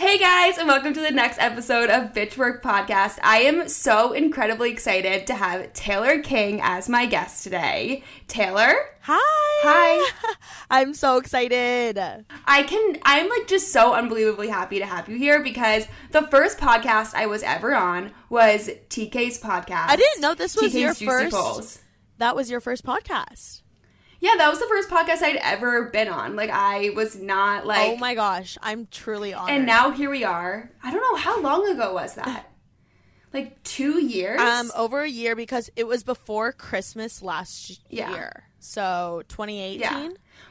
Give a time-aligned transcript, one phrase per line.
[0.00, 3.18] Hey guys, and welcome to the next episode of Bitch Work Podcast.
[3.22, 8.02] I am so incredibly excited to have Taylor King as my guest today.
[8.26, 8.72] Taylor?
[9.02, 9.20] Hi.
[9.62, 10.34] Hi.
[10.70, 11.98] I'm so excited.
[11.98, 16.56] I can I'm like just so unbelievably happy to have you here because the first
[16.56, 19.88] podcast I was ever on was TK's podcast.
[19.88, 21.36] I didn't know this was TK's your Juicy first.
[21.36, 21.78] Pulls.
[22.16, 23.60] That was your first podcast.
[24.20, 26.36] Yeah, that was the first podcast I'd ever been on.
[26.36, 29.56] Like I was not like oh my gosh, I'm truly honored.
[29.56, 30.70] And now here we are.
[30.82, 32.50] I don't know how long ago was that?
[33.32, 34.40] like 2 years?
[34.40, 38.10] um over a year because it was before Christmas last Yeah.
[38.10, 38.44] year.
[38.58, 39.80] So 2018.
[39.80, 40.08] Yeah.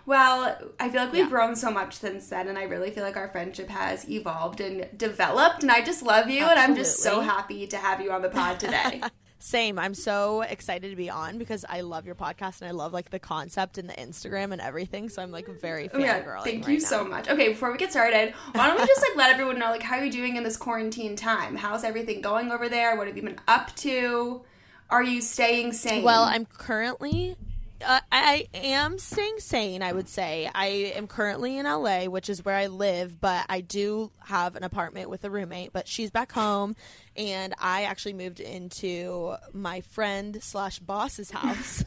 [0.08, 1.30] Well, I feel like we've Yeah.
[1.30, 4.88] grown so much since then, and I really feel like our friendship has evolved and
[4.98, 5.62] developed.
[5.62, 8.30] And I just love you, and I'm just so happy to have you on the
[8.30, 9.02] pod today.
[9.42, 9.80] Same.
[9.80, 13.10] I'm so excited to be on because I love your podcast and I love like
[13.10, 15.08] the concept and the Instagram and everything.
[15.08, 16.44] So I'm like very Oh my God, fangirling.
[16.44, 16.88] thank right you now.
[16.88, 17.30] so much.
[17.30, 19.96] Okay, before we get started, why don't we just like let everyone know like how
[19.96, 21.56] are you're doing in this quarantine time?
[21.56, 22.98] How's everything going over there?
[22.98, 24.42] What have you been up to?
[24.90, 26.04] Are you staying sane?
[26.04, 27.38] Well, I'm currently.
[27.86, 30.50] Uh, I am staying sane, I would say.
[30.54, 30.66] I
[30.98, 35.10] am currently in LA, which is where I live, but I do have an apartment
[35.10, 36.76] with a roommate, but she's back home,
[37.20, 41.84] and I actually moved into my friend slash boss's house,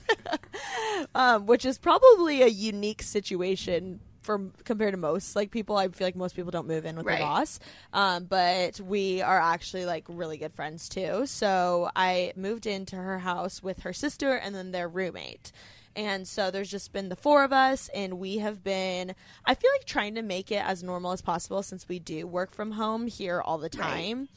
[1.15, 5.77] um, which is probably a unique situation for compared to most like people.
[5.77, 7.19] I feel like most people don't move in with Right.
[7.19, 7.59] their boss,
[7.93, 11.27] um, but we are actually like really good friends too.
[11.27, 15.51] So I moved into her house with her sister and then their roommate.
[15.97, 19.71] And so there's just been the four of us, and we have been, I feel
[19.75, 23.09] like, trying to make it as normal as possible since we do work from home
[23.09, 24.29] here all the time.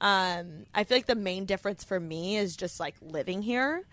[0.00, 3.84] Um, I feel like the main difference for me is just like living here.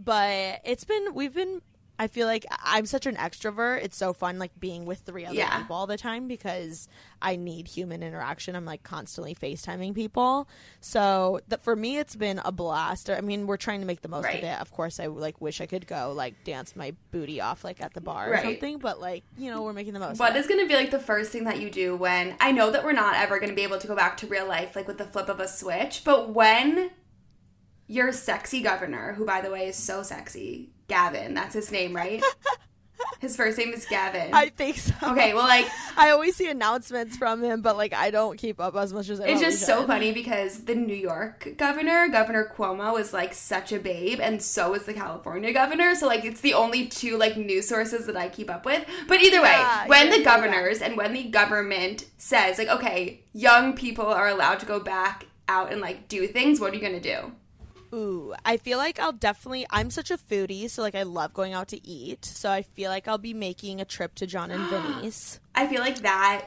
[0.00, 1.62] But it's been, we've been,
[2.02, 3.84] I feel like I'm such an extrovert.
[3.84, 5.58] It's so fun, like being with three other Yeah.
[5.58, 6.88] people all the time because
[7.20, 8.56] I need human interaction.
[8.56, 10.48] I'm like constantly FaceTiming people.
[10.80, 13.08] So th- for me, it's been a blast.
[13.08, 14.38] I mean, we're trying to make the most Right.
[14.38, 14.60] of it.
[14.60, 17.94] Of course, I like wish I could go like dance my booty off like at
[17.94, 18.78] the bar or something.
[18.78, 20.18] But like, you know, we're making the most.
[20.18, 20.40] What of it.
[20.40, 22.82] is going to be like the first thing that you do when I know that
[22.84, 24.98] we're not ever going to be able to go back to real life like with
[24.98, 26.90] the flip of a switch, but when
[27.86, 32.22] your sexy governor, who by the way is so sexy, Gavin, that's his name, right?
[33.20, 34.30] his first name is Gavin.
[34.34, 34.92] I think so.
[35.02, 35.66] okay, well like
[35.96, 39.20] I always see announcements from him, but like I don't keep up as much as
[39.20, 39.26] I.
[39.28, 39.86] it's just so should.
[39.86, 44.74] funny because the New York governor, Governor Cuomo, is like such a babe, and so
[44.74, 45.94] is the California governor.
[45.94, 48.84] So like it's the only two like news sources that I keep up with.
[49.08, 52.68] But either way, Yeah, when yeah, the yeah, governors and when the government says like,
[52.68, 56.76] okay, young people are allowed to go back out and like do things, what are
[56.76, 57.32] you gonna do?
[57.94, 59.66] Ooh, I feel like I'll definitely.
[59.70, 62.24] I'm such a foodie, so like I love going out to eat.
[62.24, 65.40] So I feel like I'll be making a trip to Jon and Vinny's.
[65.54, 66.46] I feel like that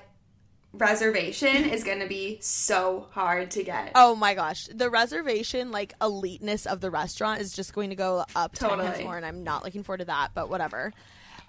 [0.74, 3.92] reservation is gonna be so hard to get.
[3.96, 8.26] Oh my gosh, the reservation like eliteness of the restaurant is just going to go
[8.36, 9.04] up Totally.
[9.04, 10.32] more, and I'm not looking forward to that.
[10.34, 10.94] But whatever.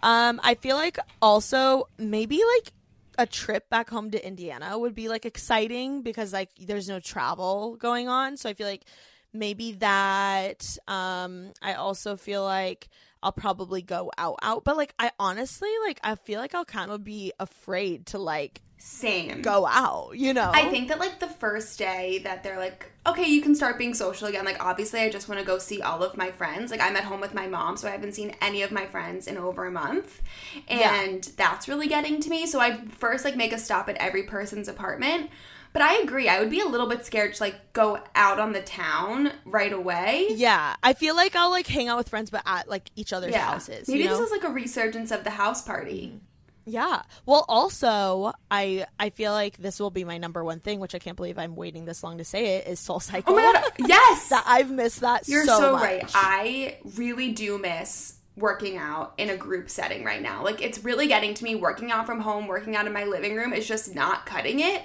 [0.02, 2.72] Um, I feel like also maybe like
[3.18, 7.76] a trip back home to Indiana would be like exciting because like there's no travel
[7.76, 8.36] going on.
[8.36, 8.84] So I feel like
[9.32, 10.76] maybe that.
[10.88, 12.88] Um, I also feel like
[13.22, 16.91] I'll probably go out out, but like I honestly like I feel like I'll kind
[16.91, 19.42] of be afraid to like Same.
[19.42, 20.12] go out.
[20.15, 23.54] You know, I think that like the first day that they're like, okay, you can
[23.54, 24.44] start being social again.
[24.44, 26.70] Like obviously, I just want to go see all of my friends.
[26.70, 29.26] Like I'm at home with my mom, so I haven't seen any of my friends
[29.26, 30.22] in over a month,
[30.69, 32.47] and that's really getting to me.
[32.47, 35.31] So I first like make a stop at every person's apartment.
[35.76, 36.26] But I agree.
[36.26, 39.70] I would be a little bit scared to like go out on the town right
[39.70, 40.28] away.
[40.31, 43.34] Yeah, I feel like I'll like hang out with friends, but at like each other's
[43.34, 43.86] houses.
[43.86, 44.16] Maybe you know?
[44.16, 46.19] this is like a resurgence of the house party.
[46.65, 47.03] yeah.
[47.26, 50.98] Well, also, I I feel like this will be my number one thing, which I
[50.98, 52.69] can't believe I'm waiting this long to say it.
[52.69, 53.34] Is Soul Cycle.
[53.34, 53.72] Oh my god!
[53.86, 55.28] Yes, that I've missed that.
[55.28, 56.10] You're so, so, right.
[56.15, 60.42] I really do miss working out in a group setting right now.
[60.42, 63.36] Like it's really getting to me working out from home, working out in my living
[63.36, 64.82] room is just not cutting it.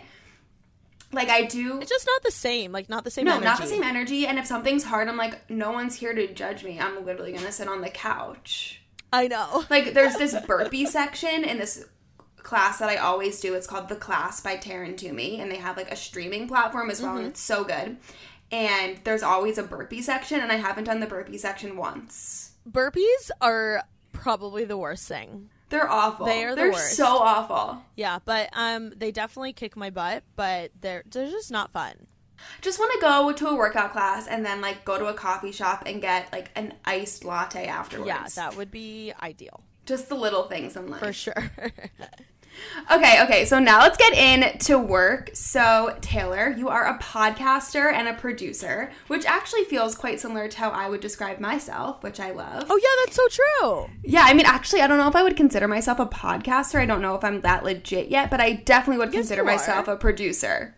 [1.13, 2.71] Like I do It's just not the same.
[2.71, 3.25] Like not the same.
[3.25, 3.45] no, energy.
[3.45, 4.27] not the same energy.
[4.27, 6.79] And if something's hard, I'm like, no one's here to judge me.
[6.79, 8.81] I'm literally gonna sit on the couch.
[9.11, 9.65] I know.
[9.69, 11.85] Like there's this burpee section in this
[12.37, 13.53] class that I always do.
[13.53, 17.01] It's called The Class by Taryn Toomey, and they have like a streaming platform as
[17.01, 17.29] well, and mm-hmm.
[17.29, 17.97] it's so good.
[18.51, 22.51] And there's always a burpee section, and I haven't done the burpee section once.
[22.69, 25.49] Burpees are probably the worst thing.
[25.71, 26.27] They're awful.
[26.27, 26.95] They are the They're worst.
[26.95, 27.81] so awful.
[27.95, 32.07] Yeah, but um, they definitely kick my butt, but they're they're just not fun.
[32.61, 35.51] Just want to go to a workout class and then like go to a coffee
[35.51, 38.07] shop and get like an iced latte afterwards.
[38.07, 40.99] Yeah, that would be ideal Just the little things in life.
[41.01, 41.51] for sure.
[42.91, 45.29] Okay, okay, so now let's get into work.
[45.33, 50.57] So, Taylor, you are a podcaster and a producer, which actually feels quite similar to
[50.57, 52.65] how I would describe myself, which I love.
[52.69, 53.89] Oh, yeah, that's so true.
[54.03, 56.79] Yeah, I mean, actually, I don't know if I would consider myself a podcaster.
[56.79, 59.87] I don't know if I'm that legit yet, but I definitely would Yes, consider myself
[59.87, 60.75] a producer.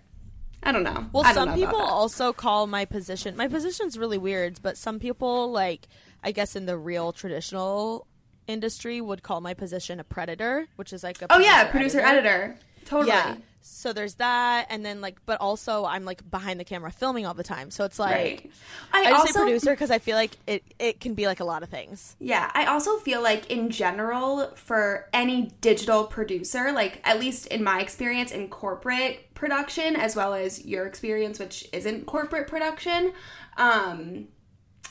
[0.62, 1.08] I don't know.
[1.12, 3.36] Well, don't some know people also call my position.
[3.36, 5.88] My position's really weird, but some people, like
[6.24, 8.08] I guess in the real traditional
[8.48, 12.58] industry, would call my position a preditor, which is like a Oh, yeah, producer editor.
[12.86, 13.10] Totally.
[13.10, 13.36] Yeah.
[13.66, 17.34] So there's that, and then like, but also I'm like behind the camera filming all
[17.34, 17.72] the time.
[17.72, 18.52] So it's like Right.
[18.92, 21.46] I, I, also say producer because I feel like it it can be like a
[21.46, 22.18] lot of things.
[22.20, 27.64] Yeah, I also feel like in general for any digital producer, like at least in
[27.64, 33.14] my experience in corporate production as well as your experience which isn't corporate production,
[33.56, 34.28] um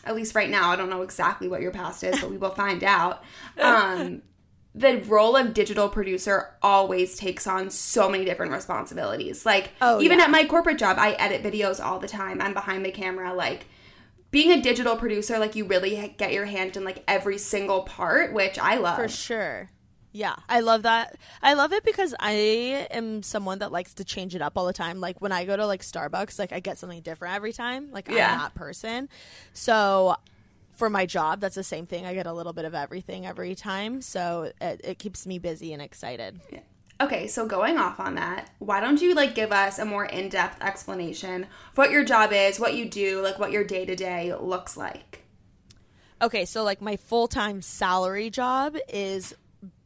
[0.04, 2.50] at least right now, I don't know exactly what your past is, but we will
[2.50, 3.22] find out.
[3.60, 4.22] Um
[4.74, 9.44] the role of digital producer always takes on so many different responsibilities.
[9.44, 10.24] Like Oh, even yeah.
[10.24, 12.40] at my corporate job, I edit videos all the time.
[12.40, 13.66] I'm behind the camera like
[14.30, 18.32] being a digital producer, like you really get your hand in like every single part,
[18.32, 18.96] which I love.
[18.96, 19.70] For sure.
[20.12, 21.16] Yeah, I love that.
[21.42, 22.32] I love it because I
[22.90, 25.00] am someone that likes to change it up all the time.
[25.00, 27.90] Like when I go to like Starbucks, like I get something different every time.
[27.92, 28.32] Like Yeah.
[28.32, 29.08] I'm that person.
[29.54, 30.16] So
[30.74, 32.04] for my job, that's the same thing.
[32.04, 34.02] I get a little bit of everything every time.
[34.02, 36.40] So it, it keeps me busy and excited.
[37.00, 40.62] Okay, so going off on that, why don't you like give us a more in-depth
[40.62, 45.24] explanation of what your job is, what you do, like what your day-to-day looks like?
[46.20, 49.34] Okay, so like my full time salary job is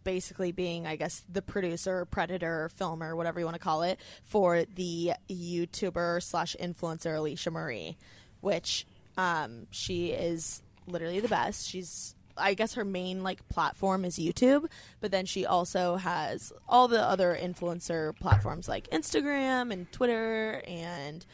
[0.06, 4.64] basically being, I guess, the producer, preditor, filmer, whatever you want to call it, for
[4.76, 7.96] the YouTuber slash influencer Alisha Marie,
[8.40, 8.86] which
[9.18, 11.68] um, she is literally the best.
[11.68, 14.66] She's I guess her main like platform is YouTube,
[15.00, 21.24] but then she also has all the other influencer platforms like Instagram and Twitter and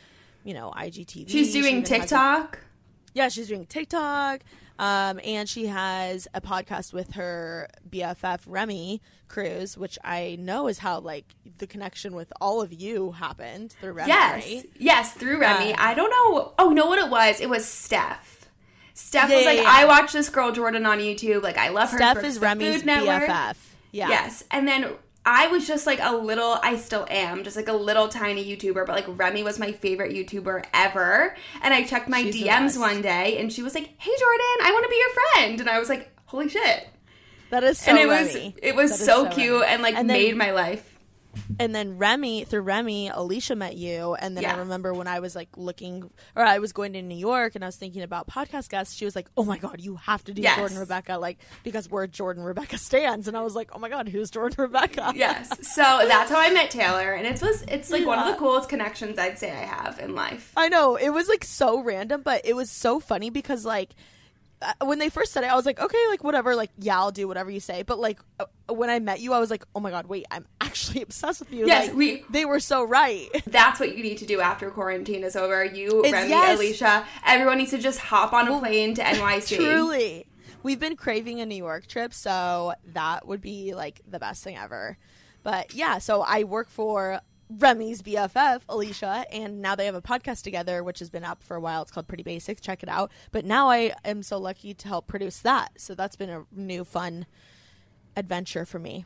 [0.44, 1.28] you know IGTV.
[1.28, 2.60] She's She doing a- TikTok.
[3.14, 4.40] yeah, she's doing TikTok.
[4.78, 10.78] Um, and she has a podcast with her BFF Remi Cruz, which I know is
[10.78, 14.08] how like the connection with all of you happened through Remi.
[14.08, 14.44] Yes.
[14.44, 14.70] right?
[14.78, 15.72] Yes, through Remi.
[15.72, 16.54] Um, I don't know.
[16.58, 17.40] Oh, know what it was?
[17.40, 18.50] It was Steph.
[18.94, 19.64] Steph Yeah, was like, yeah.
[19.66, 21.42] I watch this girl Jordan on YouTube.
[21.42, 21.96] Like, I love her.
[21.96, 23.56] Steph is Remi's BFF.
[23.90, 24.08] Yeah.
[24.08, 24.44] Yes.
[24.50, 24.92] And then
[25.24, 28.84] I was just like a little, I still am, just like a little tiny YouTuber,
[28.86, 31.36] but like Remi was my favorite YouTuber ever.
[31.62, 34.70] And I checked my She's DMs one day and she was like, Hey Jordan, I
[34.72, 35.60] want to be your friend.
[35.60, 36.88] And I was like, Holy shit.
[37.50, 39.66] That is so and it was it was so, so cute Remi.
[39.72, 40.91] and like And then- made my life.
[41.58, 44.54] And then Remi through Remi, Alisha met you, and then Yeah.
[44.54, 47.64] I remember when I was like looking, or I was going to New York, and
[47.64, 48.94] I was thinking about podcast guests.
[48.94, 50.56] She was like, "Oh my god, you have to do Yes.
[50.58, 54.08] Jordan Rebecca, like because we're Jordan Rebecca stands." And I was like, "Oh my god,
[54.08, 55.48] who's Jordan Rebecca?" Yes.
[55.74, 57.12] So that's how I met Taylor.
[57.12, 60.14] And it was it's like one of the coolest connections I'd say I have in
[60.14, 60.52] life.
[60.56, 63.90] I know it was like so random, but it was so funny because like
[64.82, 67.26] when they first said it, I was like, okay, like whatever, like yeah, I'll do
[67.28, 67.82] whatever you say.
[67.82, 70.46] But like uh, when I met you, I was like, oh my god, wait, I'm
[70.60, 71.66] actually obsessed with you.
[71.66, 73.28] Yes, Like, we- they were so right.
[73.46, 75.64] That's what you need to do after quarantine is over.
[75.64, 76.58] You, It's- Remi, yes.
[76.58, 79.56] Alisha, everyone needs to just hop on a plane to NYC.
[79.56, 80.26] Truly,
[80.62, 84.56] we've been craving a New York trip, so that would be like the best thing
[84.56, 84.96] ever.
[85.42, 87.20] But yeah, so I work for
[87.58, 91.56] Remi's BFF, Alisha, and now they have a podcast together, which has been up for
[91.56, 91.82] a while.
[91.82, 92.60] It's called Pretty Basics.
[92.60, 93.10] Check it out.
[93.30, 95.72] But now I am so lucky to help produce that.
[95.76, 97.26] So that's been a new fun
[98.16, 99.04] adventure for me.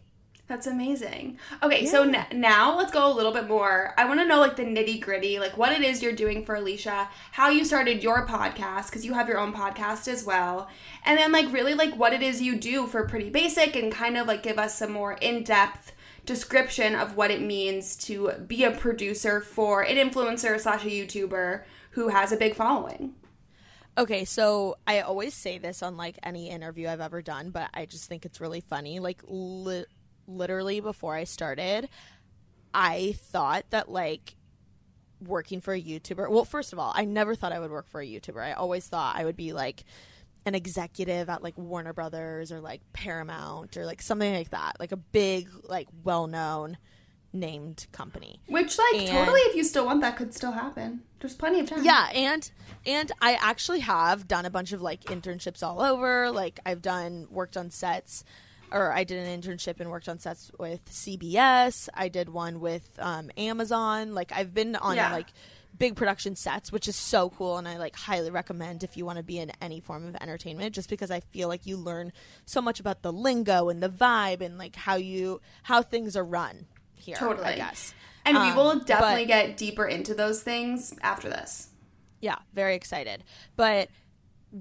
[0.48, 1.38] That's amazing.
[1.60, 3.92] Okay, so n- now let's go a little bit more.
[3.98, 6.56] I want to know like the nitty gritty, like what it is you're doing for
[6.56, 10.68] Alisha, how you started your podcast because you have your own podcast as well,
[11.04, 14.16] and then like really like what it is you do for Pretty Basic, and kind
[14.16, 15.92] of like give us some more in depth
[16.26, 21.62] description of what it means to be a producer for an influencer slash a YouTuber
[21.92, 23.14] who has a big following.
[23.98, 27.86] Okay, so I always say this on like any interview I've ever done, but I
[27.86, 29.00] just think it's really funny.
[29.00, 29.86] Like li-
[30.26, 31.88] literally before I started,
[32.74, 34.34] I thought that like
[35.26, 36.28] working for a YouTuber.
[36.28, 38.42] Well, first of all, I never thought I would work for a YouTuber.
[38.42, 39.84] I always thought I would be like
[40.46, 44.92] an executive at like Warner Brothers or like Paramount or like something like that, like
[44.92, 46.78] a big like well-known
[47.32, 48.40] named company.
[48.48, 51.02] Which like And- totally, if you still want that, could still happen.
[51.20, 51.84] There's plenty of time.
[51.84, 52.50] Yeah, and
[52.86, 56.30] and I actually have done a bunch of like internships all over.
[56.30, 58.22] Like I've done worked on sets
[58.72, 61.88] or I did an internship and worked on sets with CBS.
[61.94, 64.14] I did one with um, Amazon.
[64.14, 65.12] Like I've been on Yeah.
[65.12, 65.28] like
[65.78, 69.18] big production sets, which is so cool, and I like highly recommend if you want
[69.18, 72.12] to be in any form of entertainment, just because I feel like you learn
[72.44, 76.24] so much about the lingo and the vibe and like how you how things are
[76.24, 77.16] run here.
[77.16, 77.46] Totally.
[77.46, 77.94] I guess.
[78.24, 81.68] And we Um, will definitely but- get deeper into those things after this.
[82.20, 83.22] Yeah, very excited.
[83.56, 83.88] But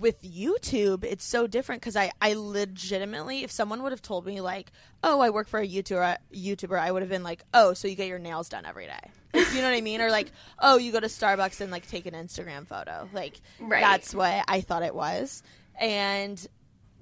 [0.01, 4.41] with YouTube, it's so different because I, I legitimately, if someone would have told me
[4.41, 4.71] like,
[5.03, 7.95] oh, I work for a YouTuber, YouTuber, I would have been like, oh, so you
[7.95, 8.99] get your nails done every day.
[9.33, 10.01] Like, you know what I mean?
[10.01, 13.09] Or like, oh, you go to Starbucks and like take an Instagram photo.
[13.13, 13.81] Like, Right.
[13.81, 15.43] that's what I thought it was.
[15.79, 16.45] And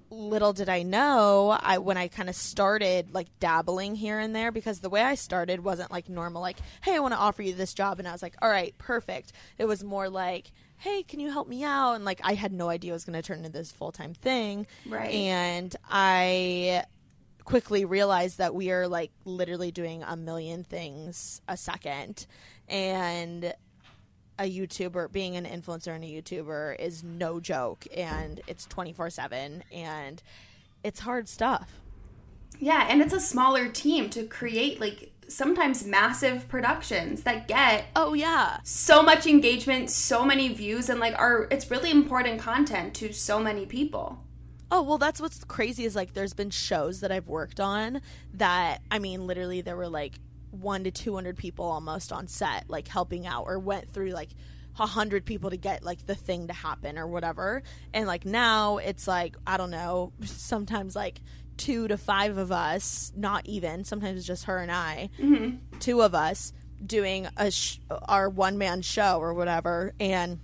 [0.10, 4.52] little did I know, I when I kind of started like dabbling here and there
[4.52, 7.54] because the way I started wasn't like normal like, "Hey, I want to offer you
[7.56, 10.52] this job." And I was like, "All right, perfect." It was more like,
[10.84, 13.16] "Hey, can you help me out?" And like I had no idea it was going
[13.16, 14.68] to turn into this full-time thing.
[14.86, 15.14] Right.
[15.14, 16.84] And I
[17.46, 22.28] quickly realized that we are like literally doing a million things a second
[22.68, 23.54] and
[24.40, 29.10] a YouTuber, being an influencer and a YouTuber is no joke, and it's twenty four
[29.10, 30.22] seven, and
[30.84, 31.80] it's hard stuff.
[32.60, 38.14] Yeah, and it's a smaller team to create like sometimes massive productions that get Oh
[38.14, 43.12] yeah, so much engagement, so many views, and like are it's really important content to
[43.14, 44.24] so many people.
[44.72, 48.02] Oh well, that's what's crazy is like there's been shows that I've worked on
[48.34, 50.20] that I mean, literally there were like
[50.52, 54.30] one to two hundred people almost on set, like helping out, or went through like
[54.80, 57.62] a hundred people to get like the thing to happen or whatever.
[57.94, 61.22] And like now it's like I don't know, sometimes like
[61.58, 63.84] two to five of us, not even.
[63.84, 65.78] Sometimes it's just her and I, mm-hmm.
[65.80, 66.54] two of us
[66.86, 70.40] doing a sh- our one man show or whatever, and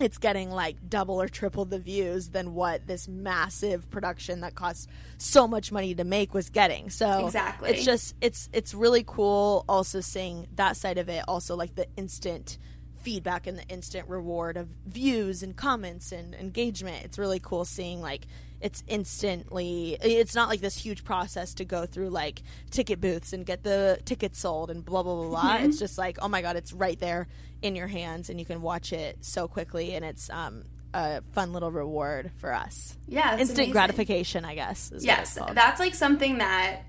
[0.00, 4.88] it's getting like double or triple the views than what this massive production that cost
[5.18, 6.90] so much money to make was getting.
[6.90, 7.70] So Exactly.
[7.70, 11.86] it's just it's it's really cool also seeing that side of it also like the
[11.96, 12.58] instant
[13.02, 17.04] feedback and the instant reward of views and comments and engagement.
[17.04, 18.26] It's really cool seeing like
[18.62, 23.44] it's instantly it's not like this huge process to go through like ticket booths and
[23.44, 25.56] get the tickets sold and blah blah blah blah.
[25.56, 27.26] It's just like, oh my god, it's right there
[27.60, 30.64] in your hands and you can watch it so quickly and it's um
[30.94, 32.96] a fun little reward for us.
[33.08, 33.72] Yeah, Instant amazing.
[33.72, 34.92] gratification, I guess.
[35.00, 36.82] Yes, that's like something that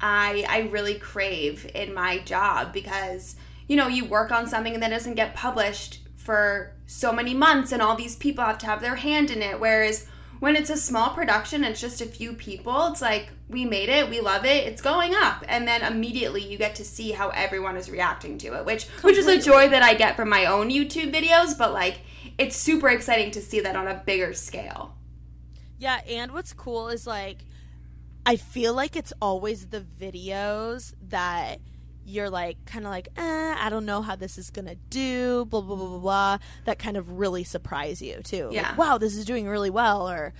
[0.00, 3.34] I I really crave in my job because
[3.66, 7.72] you know you work on something and that doesn't get published for so many months
[7.72, 10.06] and all these people have to have their hand in it whereas
[10.40, 14.10] when it's a small production it's just a few people it's like we made it
[14.10, 15.44] we love it it's going up.
[15.48, 19.16] And then immediately you get to see how everyone is reacting to it which which
[19.16, 22.00] is a joy that I get from my own YouTube videos but like
[22.38, 24.94] it's super exciting to see that on a bigger scale.
[25.78, 27.44] Yeah, and what's cool is like
[28.24, 31.60] I feel like it's always the videos that
[32.06, 35.60] you're like kind of like, eh, I don't know how this is gonna do, blah
[35.60, 36.38] blah blah blah blah.
[36.64, 38.46] That kind of really surprise you too.
[38.46, 38.76] Like, Yeah.
[38.76, 40.32] wow, this is doing really well, or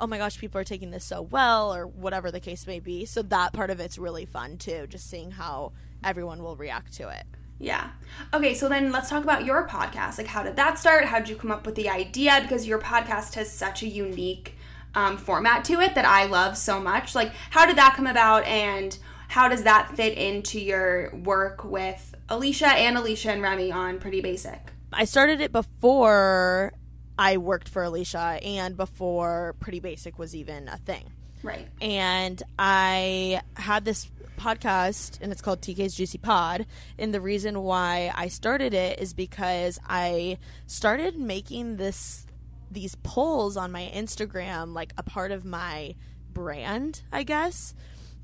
[0.00, 3.04] oh my gosh, people are taking this so well, or whatever the case may be.
[3.06, 7.08] So that part of it's really fun too, just seeing how everyone will react to
[7.08, 7.24] it.
[7.58, 7.90] Yeah.
[8.34, 10.18] Okay, so then let's talk about your podcast.
[10.18, 11.04] Like, how did that start?
[11.06, 12.40] How did you come up with the idea?
[12.42, 14.56] Because your podcast has such a unique
[14.96, 17.14] um, format to it that I love so much.
[17.14, 18.98] Like, how did that come about, and
[19.34, 24.20] how does that fit into your work with Alisha and Alisha and Remi on Pretty
[24.20, 24.60] Basic?
[24.92, 26.72] I started it before
[27.18, 31.10] I worked for Alisha and before Pretty Basic was even a thing.
[31.42, 31.66] Right.
[31.80, 36.64] and I had this podcast and it's called TK's Juicy Pod
[36.96, 42.24] and the reason why I started it is because I started making this
[42.70, 45.96] these polls on my Instagram like a part of my
[46.32, 47.74] brand, I guess.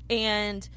[0.09, 0.67] And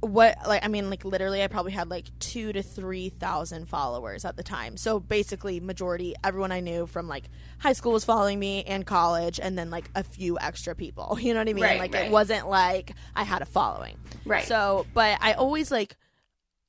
[0.00, 4.36] what like I mean like literally I probably had like 2 to 3,000 followers at
[4.36, 4.76] the time.
[4.76, 7.24] So basically majority everyone I knew from like
[7.58, 11.18] high school was following me and college and then like a few extra people.
[11.28, 11.64] You know what I mean?
[11.64, 12.06] Right, like right.
[12.06, 13.98] it wasn't like I had a following.
[14.24, 14.44] Right.
[14.44, 15.96] So, but I always like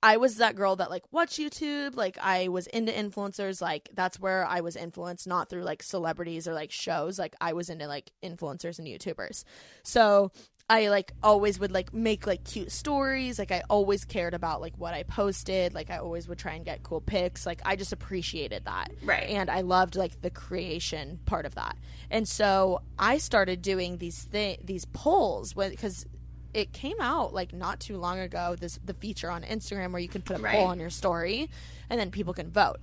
[0.02, 4.20] I was that girl that like watched YouTube, like I was into influencers, like that's
[4.20, 7.20] where I was influenced, not through like celebrities or like shows.
[7.20, 9.44] Like I was into like influencers and YouTubers.
[9.84, 10.32] So
[10.70, 13.40] I like always would like make like cute stories.
[13.40, 15.74] Like I always cared about like what I posted.
[15.74, 17.46] Like I always would try and get cool pics.
[17.46, 18.92] Like I just appreciated that.
[19.04, 19.30] Right.
[19.30, 21.76] And I loved like the creation part of that.
[22.12, 26.06] And so I started doing these thi- these polls because
[26.54, 30.08] it came out like not too long ago this the feature on Instagram where you
[30.08, 30.54] can put a Right.
[30.56, 31.50] poll on your story
[31.90, 32.78] and then people can vote.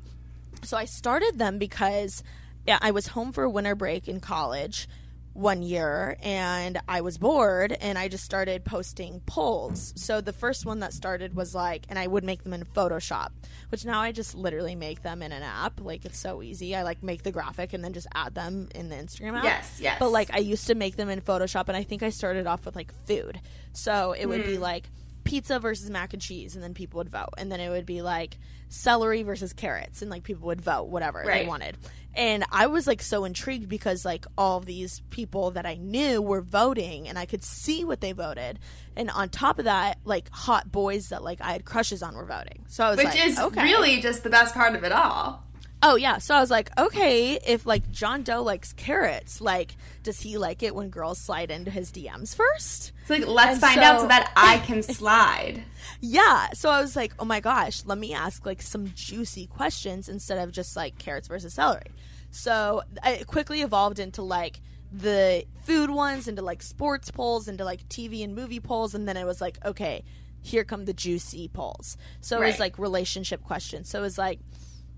[0.65, 2.25] So I started them because
[2.67, 4.89] yeah, I was home for winter break in college
[5.37, 9.93] one year and I was bored and I just started posting polls.
[9.97, 13.29] So the first one that started was like, and I would make them in Photoshop,
[13.69, 15.81] which now I just literally make them in an app.
[15.81, 16.75] Like it's so easy.
[16.75, 19.45] I like make the graphic and then just add them in the Instagram app.
[19.45, 19.97] Yes, yes.
[19.99, 22.65] But like I used to make them in Photoshop and I think I started off
[22.65, 23.39] with like food.
[23.75, 24.47] So it would Hmm.
[24.47, 24.89] be like
[25.27, 27.31] pizza versus mac and cheese and then people would vote.
[27.37, 31.23] And then it would be like celery versus carrots and like people would vote whatever
[31.27, 31.43] Right.
[31.43, 31.77] they wanted.
[32.15, 36.41] And I was like so intrigued because like all these people that I knew were
[36.41, 38.59] voting and I could see what they voted.
[38.97, 42.25] And on top of that, like hot boys that like I had crushes on were
[42.25, 42.65] voting.
[42.69, 43.63] So I was Which like, is okay.
[43.63, 45.45] really just the best part of it all.
[45.83, 50.21] Oh yeah, so I was like, okay, if like John Doe likes carrots, like does
[50.21, 52.93] he like it when girls slide into his DMs first?
[53.03, 55.63] It's like let's And find out so- so that I can slide.
[56.01, 60.09] Yeah, so I was like, oh my gosh, let me ask like some juicy questions
[60.09, 61.93] instead of just like carrots versus celery.
[62.31, 64.61] So it quickly evolved into like
[64.93, 69.17] the food ones, into like sports polls, into like TV and movie polls, and then
[69.17, 70.05] it was like, okay,
[70.43, 71.97] here come the juicy polls.
[72.21, 73.89] So it was like relationship questions.
[73.91, 74.39] So it was like,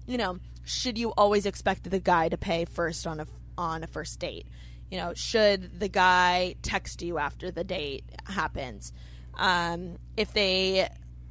[0.09, 3.87] you know, should you always expect the guy to pay first on a on a
[3.87, 4.47] first date?
[4.91, 8.93] You know, should the guy text you after the date happens?
[9.35, 10.89] Um, if they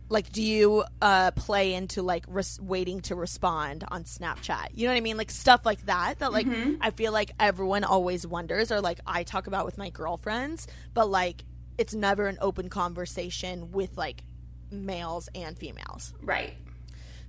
[0.10, 4.69] like, do you uh, play into like res- waiting to respond on Snapchat?
[4.74, 5.17] You know what I mean?
[5.17, 6.19] Like stuff like that.
[6.19, 6.48] That like
[6.79, 11.10] I feel like everyone always wonders, or like I talk about with my girlfriends, but
[11.10, 11.43] like
[11.79, 14.22] it's never an open conversation with like
[14.72, 16.13] males and females.
[16.22, 16.53] Right.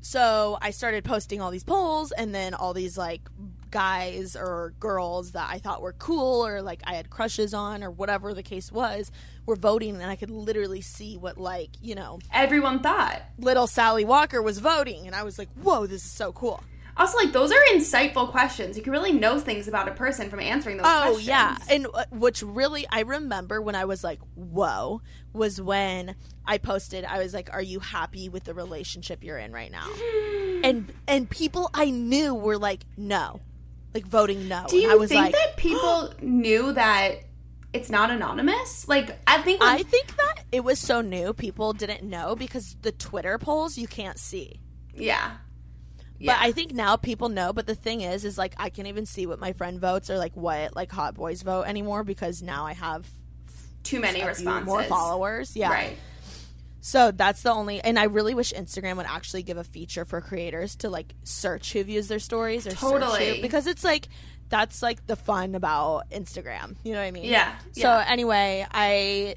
[0.01, 3.23] So I started posting all these polls, and then all these like
[3.71, 7.91] guys or girls that I thought were cool or like I had crushes on or
[7.91, 9.11] whatever the case was
[9.47, 13.23] were voting, and I could literally see what like you know Everyone thought.
[13.39, 16.63] little Sally Walker was voting, and I was like, whoa, this is so cool.
[16.99, 18.77] Also, like those are insightful questions.
[18.77, 21.27] You can really know things about a person from answering those Oh questions.
[21.29, 25.01] yeah, and uh, which really I remember when I was like, "Whoa,"
[25.33, 27.05] was when I posted.
[27.05, 29.87] I was like, "Are you happy with the relationship you're in right now?"
[30.65, 33.41] and and people I knew were like, "No,"
[33.95, 34.67] like voting no.
[34.69, 37.19] Do you I was think like, that people knew that
[37.73, 38.89] it's not anonymous?
[38.89, 39.61] Like, I think.
[39.61, 43.79] when- I think that it was so new, people didn't know because the Twitter polls
[43.79, 44.61] you can't see.
[44.95, 45.37] yeah.
[46.19, 46.33] Yeah.
[46.35, 47.53] But I think now people know.
[47.53, 50.19] But the thing is, is like I can't even see what my friend votes or
[50.19, 53.07] like what like hot boys vote anymore because now I have
[53.85, 54.67] too many responses.
[54.67, 55.57] more followers.
[55.57, 55.97] Yeah, Right.
[56.81, 60.21] So that's the only, and I really wish Instagram would actually give a feature for
[60.21, 63.37] creators to like search who views their stories or search Totally.
[63.37, 64.09] who, because it's like
[64.49, 66.77] that's like the fun about Instagram.
[66.85, 67.25] You know what I mean?
[67.25, 68.05] Yeah, So yeah.
[68.09, 69.37] anyway, I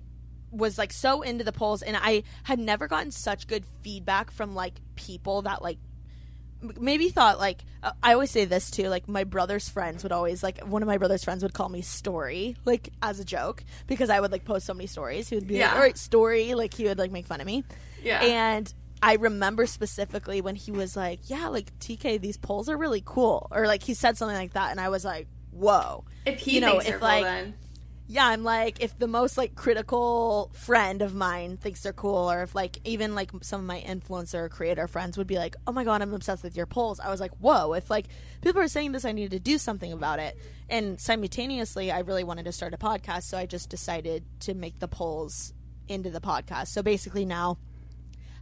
[0.52, 4.56] was like so into the polls, and I had never gotten such good feedback from
[4.56, 5.78] like people that like
[6.80, 10.44] maybe thought like uh, I always say this too like my brother's friends would always
[10.44, 14.10] like one of my brother's friends would call me story like as a joke because
[14.10, 15.74] I would like post so many stories he would be like Yeah.
[15.76, 17.64] all right story like he would like make fun of me
[18.04, 18.22] Yeah.
[18.22, 18.72] and
[19.02, 23.48] I remember specifically when he was like yeah like TK these polls are really cool
[23.52, 26.62] or like he said something like that and I was like whoa if he you
[26.62, 27.54] know, thinks if, they're cool, like, then
[28.12, 32.44] yeah, I'm like, if the most like critical friend of mine thinks they're cool, or
[32.44, 35.86] if like even like some of my influencer creator friends would be like, oh my
[35.86, 37.00] god, I'm obsessed with your polls.
[37.00, 38.08] I was like, whoa, if like
[38.42, 40.38] people are saying this, I need to do something about it.
[40.68, 44.80] And simultaneously, I really wanted to start a podcast, so I just decided to make
[44.80, 45.54] the polls
[45.88, 46.68] into the podcast.
[46.68, 47.60] So basically, now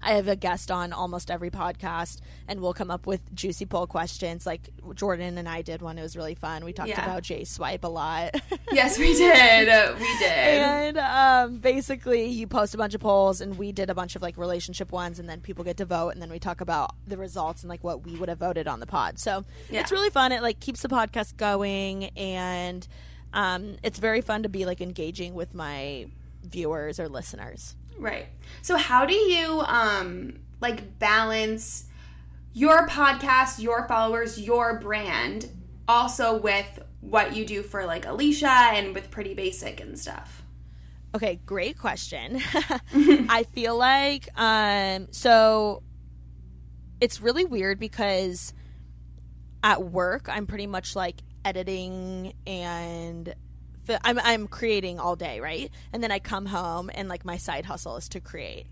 [0.02, 3.86] I have a guest on almost every podcast, and we'll come up with juicy poll
[3.88, 4.46] questions.
[4.46, 6.64] Like Jordan and I did one; it was really fun.
[6.64, 7.04] We talked Yeah.
[7.04, 8.36] about J Swipe a lot.
[8.72, 9.68] yes, we did.
[10.00, 10.28] We did.
[10.30, 14.22] and um, basically you post a bunch of polls and we did a bunch of
[14.22, 17.18] like relationship ones and then people get to vote and then we talk about the
[17.18, 19.82] results and like what we would have voted on the pod so Yeah.
[19.82, 22.88] it's really fun it like keeps the podcast going and
[23.34, 26.08] um, it's very fun to be like engaging with my
[26.44, 28.28] viewers or listeners Right.
[28.62, 31.86] So how do you um like balance
[32.54, 35.50] your podcast, your followers, your brand
[35.88, 40.44] also with what you do for like Alisha and with Pretty Basic and stuff?
[41.14, 42.42] Okay, great question.
[42.94, 45.84] I feel like um so
[47.02, 48.54] it's really weird because
[49.64, 53.34] at work I'm pretty much like editing and
[53.90, 55.72] fi- I'm I'm creating all day, right?
[55.92, 58.68] And then I come home and like my side hustle is to create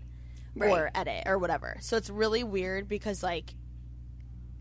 [0.70, 1.76] or edit or whatever.
[1.80, 3.54] So it's really weird because like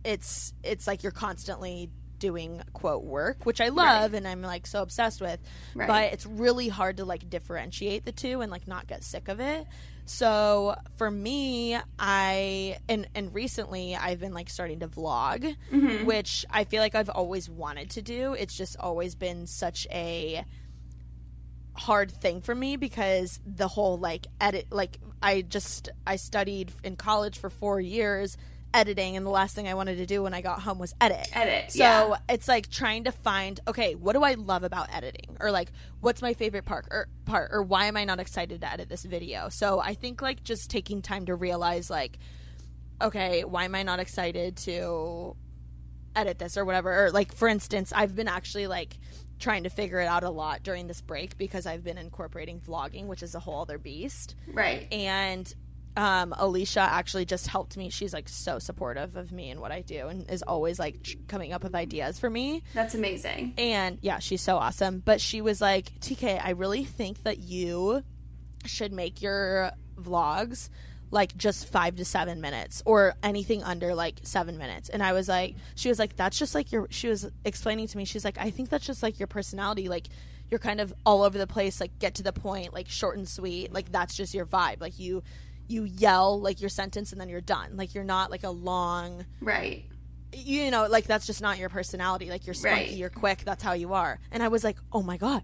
[0.04, 1.90] it's it's like you're constantly
[2.20, 5.40] doing quote work, which I love and I'm like so obsessed with.
[5.76, 5.88] Right.
[5.88, 9.40] But it's really hard to like differentiate the two and like not get sick of
[9.40, 9.68] it.
[10.08, 16.06] So for me, I and and recently I've been like starting to vlog, mm-hmm.
[16.06, 18.34] which I feel like I've always wanted to do.
[18.34, 20.46] It's just always been such a
[21.74, 26.96] hard thing for me because the whole like edit like I just I studied in
[26.96, 28.38] college for 4 years
[28.78, 31.28] editing and the last thing I wanted to do when I got home was edit.
[31.34, 31.72] Edit.
[31.72, 32.18] So yeah.
[32.30, 36.22] it's like trying to find okay, what do I love about editing or like what's
[36.22, 39.50] my favorite part or part or why am I not excited to edit this video?
[39.50, 42.20] So I think like just taking time to realize like
[43.02, 45.36] okay, why am I not excited to
[46.16, 48.98] edit this or whatever or like for instance, I've been actually like
[49.40, 53.08] trying to figure it out a lot during this break because I've been incorporating vlogging,
[53.08, 54.36] which is a whole other beast.
[54.48, 54.92] Right.
[54.92, 55.52] And
[55.98, 57.90] um, Alisha actually just helped me.
[57.90, 61.52] She's like so supportive of me and what I do and is always like coming
[61.54, 62.64] up with ideas for me.
[62.76, 63.56] That's amazing.
[63.58, 65.02] And yeah, she's so awesome.
[65.04, 68.04] But she was like, TK, I really think that you
[68.66, 70.70] should make your vlogs
[71.10, 74.90] like just five to seven minutes or anything under like seven minutes.
[74.90, 77.98] And I was like, she was like, that's just like your, she was explaining to
[77.98, 79.88] me, she's like, I think that's just like your personality.
[79.90, 80.08] Like,
[80.50, 83.28] you're kind of all over the place, like, get to the point, like, short and
[83.28, 83.74] sweet.
[83.74, 84.80] Like, that's just your vibe.
[84.80, 85.24] Like, you,
[85.68, 87.76] you yell like your sentence and then you're done.
[87.78, 89.86] Like, you're not like a long, Right.
[90.34, 92.30] you know, like, that's just not your personality.
[92.30, 92.92] Like, you're spunky, Right.
[92.92, 94.20] you're quick, that's how you are.
[94.32, 95.44] And I was like, oh my God,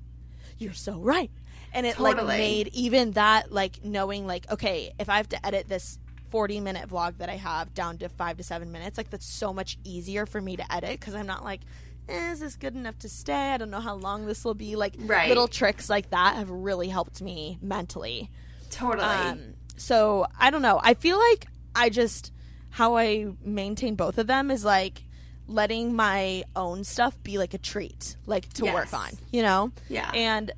[0.57, 1.31] you're so right
[1.73, 5.67] and it like made even that like knowing like okay if i have to edit
[5.67, 5.97] this
[6.29, 9.51] 40 minute vlog that i have down to five to seven minutes like that's so
[9.51, 11.61] much easier for me to edit because i'm not like
[12.07, 14.75] eh, is this good enough to stay i don't know how long this will be
[14.75, 15.27] like Right.
[15.27, 18.29] little tricks like that have really helped me mentally
[18.69, 19.03] Totally.
[19.03, 20.79] um, so I don't know.
[20.81, 22.31] I feel like I just
[22.69, 25.03] how I maintain both of them is like
[25.47, 29.71] letting my own stuff be like a treat, like to work on, you know?
[29.89, 30.09] Yeah.
[30.13, 30.51] And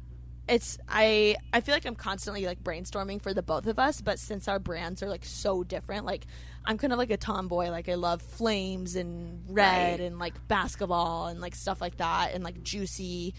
[0.48, 4.20] it's I I feel like I'm constantly like brainstorming for the both of us, but
[4.20, 6.26] since our brands are like so different, like
[6.66, 10.06] I'm kind of like a tomboy, like I love flames and red Right.
[10.06, 13.34] and like basketball and like stuff like that and like juicy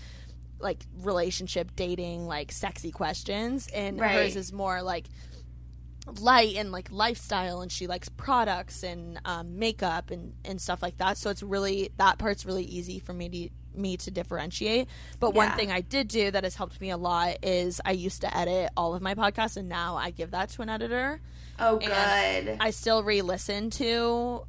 [0.59, 4.13] like relationship dating like sexy questions and Right.
[4.15, 5.07] hers is more like
[6.21, 10.99] light and like lifestyle and she likes products and um, makeup and, and stuff like
[10.99, 11.19] that.
[11.19, 14.89] So it's really that part's really easy for me to me to differentiate.
[15.21, 18.23] But one thing i did do that has helped me a lot is i used
[18.23, 21.21] to edit all of my podcasts and now i give that to an editor.
[21.59, 22.57] Oh, good.
[22.61, 24.47] I still re-listen to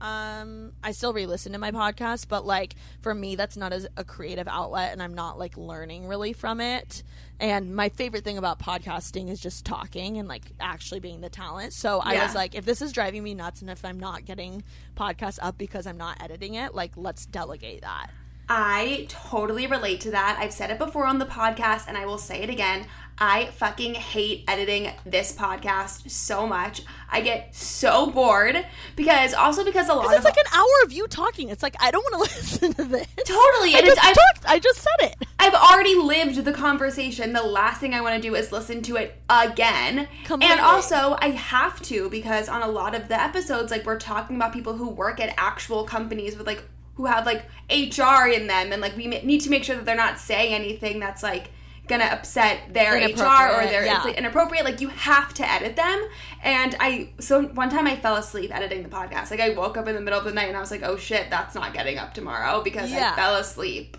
[0.00, 4.04] um I still re-listen to my podcast, but like for me that's not as a
[4.04, 7.02] creative outlet and I'm not like learning really from it.
[7.38, 11.72] And my favorite thing about podcasting is just talking and like actually being the talent.
[11.72, 14.62] So I was like if this is driving me nuts and if I'm not getting
[14.96, 18.10] podcasts up because I'm not editing it, like let's delegate that.
[18.52, 20.36] I totally relate to that.
[20.40, 22.86] I've said it before on the podcast and I will say it again.
[23.16, 26.82] I fucking hate editing this podcast so much.
[27.08, 30.90] I get so bored because also because a lot of It's like an hour of
[30.90, 31.48] you talking.
[31.48, 33.06] It's like I don't want to listen to this.
[33.24, 34.46] Totally, I it's- just talked.
[34.46, 35.26] I just said it.
[35.38, 37.32] I've already lived the conversation.
[37.32, 40.08] The last thing I want to do is listen to it again.
[40.24, 40.52] Completely.
[40.52, 44.34] And also, I have to because on a lot of the episodes, like we're talking
[44.34, 46.64] about people who work at actual companies with like
[47.00, 49.84] who have like HR in them, and like we ma- need to make sure that
[49.84, 51.50] they're not saying anything that's like
[51.88, 53.96] gonna upset their HR or their yeah.
[53.96, 54.64] it's like inappropriate.
[54.64, 56.08] Like you have to edit them.
[56.42, 59.30] And I so one time I fell asleep editing the podcast.
[59.30, 60.96] Like I woke up in the middle of the night and I was like, oh
[60.96, 63.12] shit, that's not getting up tomorrow because Yeah.
[63.12, 63.96] I fell asleep.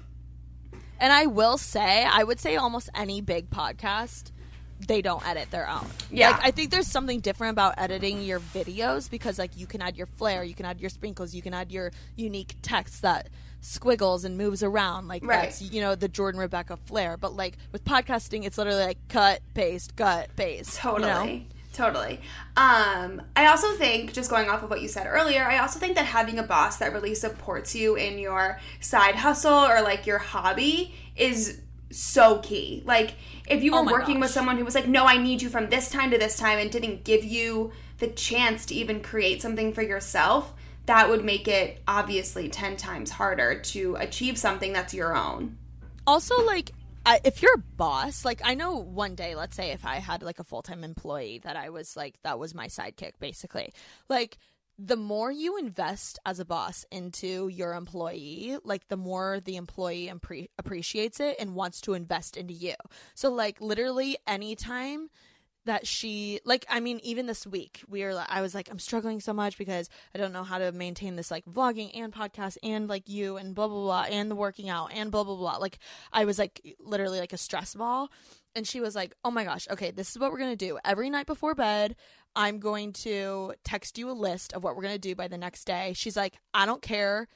[1.00, 4.32] And I will say, I would say almost any big podcast,
[4.88, 5.86] they don't edit their own.
[6.12, 6.32] Yeah.
[6.32, 9.96] Like, I think there's something different about editing your videos because, like, you can add
[9.98, 13.30] your flair, you can add your sprinkles, you can add your unique text that
[13.62, 15.08] squiggles and moves around.
[15.08, 15.44] Like, Right.
[15.44, 17.18] that's, you know, the Jordan Rebecca flair.
[17.18, 20.80] But, like, with podcasting, it's literally like cut, paste, cut, paste.
[20.84, 20.98] you know?
[21.00, 21.48] Totally.
[21.74, 22.20] Totally.
[22.58, 25.96] Um, I also think, just going off of what you said earlier, I also think
[25.96, 30.18] that having a boss that really supports you in your side hustle or like your
[30.18, 32.84] hobby is so key.
[32.86, 33.14] Like,
[33.52, 35.50] if you Oh were my working with someone who was like, no, I need you
[35.50, 39.42] from this time to this time and didn't give you the chance to even create
[39.42, 40.54] something for yourself,
[40.86, 45.58] that would make it obviously 10 times harder to achieve something that's your own.
[46.08, 46.72] also like
[47.26, 50.40] if you're a boss like i know one day let's say if i had like
[50.40, 53.74] a full-time employee that i was like that was my sidekick basically
[54.08, 54.38] like
[54.78, 60.12] the more you invest as a boss into your employee like the more the employee
[60.12, 62.74] appre- appreciates it and wants to invest into you.
[63.14, 65.10] So like literally anytime
[65.66, 69.20] that she like i mean even this week we were i was like i'm struggling
[69.20, 72.88] so much because i don't know how to maintain this like vlogging and podcast and
[72.88, 75.58] like you and blah blah blah and the working out and blah blah blah.
[75.58, 75.78] Like
[76.12, 78.10] i was like literally like a stress ball
[78.56, 80.78] and she was like oh my gosh okay this is what we're gonna do.
[80.84, 81.96] Every night before bed
[82.36, 85.66] i'm going to text you a list of what we're gonna do by the next
[85.66, 85.94] day.
[85.96, 87.28] She's like i don't care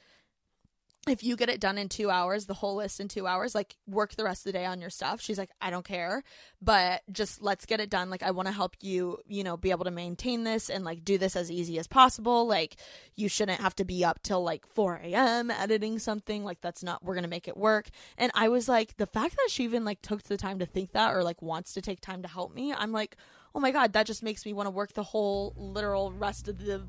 [1.08, 3.76] if you get it done in two hours, the whole list in two hours, like
[3.86, 5.20] work the rest of the day on your stuff.
[5.20, 6.24] She's like, I don't care,
[6.60, 8.10] but just let's get it done.
[8.10, 11.04] Like, I want to help you, you know, be able to maintain this and like
[11.04, 12.46] do this as easy as possible.
[12.46, 12.76] Like,
[13.14, 15.50] you shouldn't have to be up till like 4 a.m.
[15.50, 16.44] editing something.
[16.44, 17.88] Like, that's not, we're going to make it work.
[18.18, 20.92] And I was like, the fact that she even like took the time to think
[20.92, 23.16] that or like wants to take time to help me, I'm like,
[23.54, 26.58] oh my God, that just makes me want to work the whole literal rest of
[26.58, 26.82] the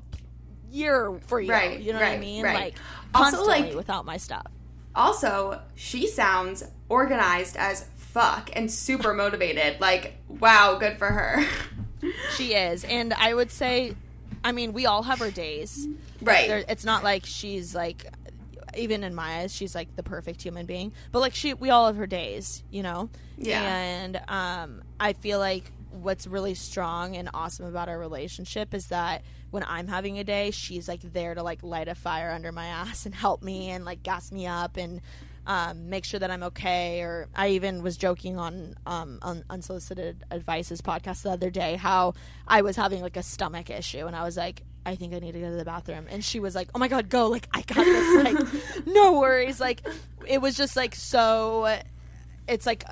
[0.70, 1.50] year for you.
[1.50, 2.44] Right, you know right, what I mean?
[2.44, 2.54] right.
[2.54, 2.74] Like
[3.14, 4.46] Also, constantly like- without my stuff.
[4.94, 9.80] Also, she sounds organized as fuck and super motivated.
[9.80, 11.44] Like, wow, good for her.
[12.36, 13.92] She is, and I would say,
[14.44, 15.88] I mean, we all have our days.
[16.22, 16.46] right.
[16.46, 18.06] There, it's not like she's like,
[18.76, 20.92] even in my eyes, she's like the perfect human being.
[21.10, 23.10] But like she, we all have her days, you know.
[23.36, 23.62] Yeah.
[23.64, 29.22] And um, I feel like what's really strong and awesome about our relationship is that
[29.50, 32.66] when I'm having a day, she's like there to like light a fire under my
[32.66, 35.00] ass and help me and like gas me up and
[35.46, 37.00] um, make sure that I'm okay.
[37.02, 42.14] Or I even was joking on um, on Unsolicited Advice's podcast the other day how
[42.46, 45.32] I was having like a stomach issue and I was like, I think I need
[45.32, 46.06] to go to the bathroom.
[46.08, 47.28] And she was like, Oh my god, go!
[47.28, 48.24] Like I got this.
[48.24, 49.58] Like no worries.
[49.60, 49.86] Like
[50.26, 51.78] it was just like so.
[52.46, 52.84] It's like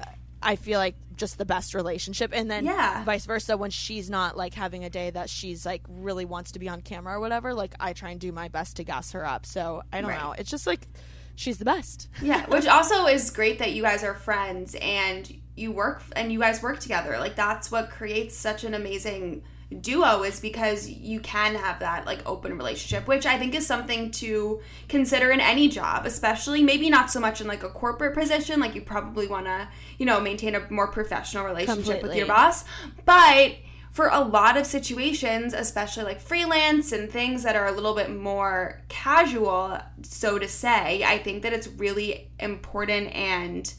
[0.43, 3.05] I feel like just the best relationship, and then Yeah.
[3.05, 6.59] vice versa when she's not like having a day that she's like really wants to
[6.59, 7.55] be on camera or whatever.
[7.55, 9.47] Like I try and do my best to gas her up.
[9.47, 10.21] So I don't Right.
[10.21, 10.33] know.
[10.39, 10.87] It's just like
[11.35, 12.09] she's the best.
[12.23, 16.39] Yeah, which also is great that you guys are friends and you work and you
[16.39, 17.19] guys work together.
[17.19, 19.43] Like that's what creates such an amazing
[19.81, 24.11] duo is because you can have that like open relationship, which I think is something
[24.13, 28.61] to consider in any job, especially maybe not so much in like a corporate position,
[28.61, 32.65] like you probably want to, you know, maintain a more professional relationship with your boss,
[33.05, 33.57] but
[33.91, 38.11] for a lot of situations, especially like freelance and things that are a little bit
[38.11, 43.73] more casual, so to say, I think that it's really important and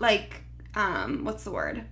[0.00, 0.42] like
[0.74, 1.84] um what's the word?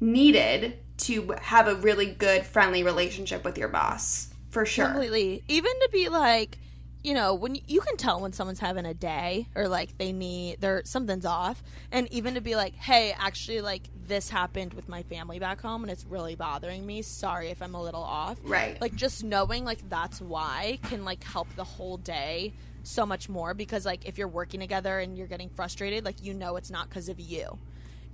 [0.00, 4.28] needed to have a really good friendly relationship with your boss.
[4.50, 4.86] For sure.
[4.86, 5.44] Completely.
[5.48, 6.58] Even to be like,
[7.04, 10.10] you know, when you, you can tell when someone's having a day or like they
[10.10, 14.88] need there something's off, and even to be like, hey, actually, like this happened with
[14.88, 17.02] my family back home, and it's really bothering me.
[17.02, 18.38] Sorry if I'm a little off.
[18.42, 18.80] Right.
[18.80, 23.54] Like just knowing like that's why can like help the whole day so much more
[23.54, 26.88] because like if you're working together and you're getting frustrated, like you know it's not
[26.88, 27.56] because of you.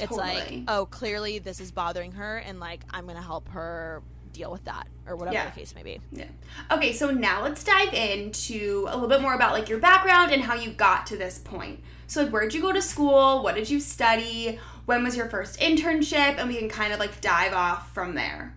[0.03, 4.51] It's like, oh, clearly this is bothering her, and like I'm gonna help her deal
[4.51, 5.45] with that or whatever Yeah.
[5.51, 6.01] the case may be.
[6.11, 6.25] Yeah.
[6.71, 10.43] Okay, so now let's dive into a little bit more about like your background and
[10.43, 11.81] how you got to this point.
[12.07, 13.43] So like where'd you go to school?
[13.43, 14.59] What did you study?
[14.87, 16.39] When was your first internship?
[16.39, 18.57] And we can kind of like dive off from there.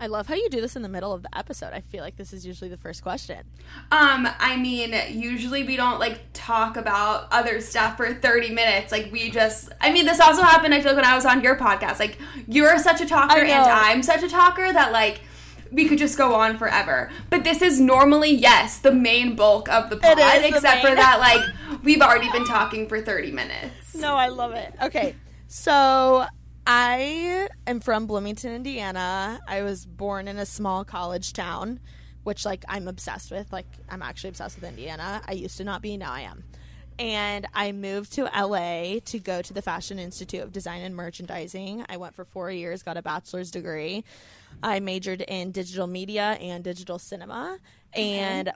[0.00, 1.74] I love how you do this in the middle of the episode.
[1.74, 3.44] I feel like this is usually the first question.
[3.92, 8.92] Um, I mean, usually we don't like talk about other stuff for 30 minutes.
[8.92, 11.42] Like we just I mean, this also happened I feel like when I was on
[11.42, 11.98] your podcast.
[12.00, 15.20] Like you're such a talker and I'm such a talker that like
[15.70, 17.10] we could just go on forever.
[17.28, 20.94] But this is normally yes, the main bulk of the pod is the except for
[20.94, 23.94] that like we've already been talking for 30 minutes.
[23.94, 24.74] No, I love it.
[24.80, 25.14] Okay,
[25.46, 26.26] so
[26.72, 29.40] I am from Bloomington, Indiana.
[29.48, 31.80] I was born in a small college town,
[32.22, 33.52] which like I'm obsessed with.
[33.52, 35.20] Like I'm actually obsessed with Indiana.
[35.26, 36.44] I used to not be, now I am.
[36.96, 41.86] And I moved to LA to go to the Fashion Institute of Design and Merchandising.
[41.88, 44.04] I went for four years, got a bachelor's degree.
[44.62, 47.58] I majored in digital media and digital cinema.
[47.94, 48.52] And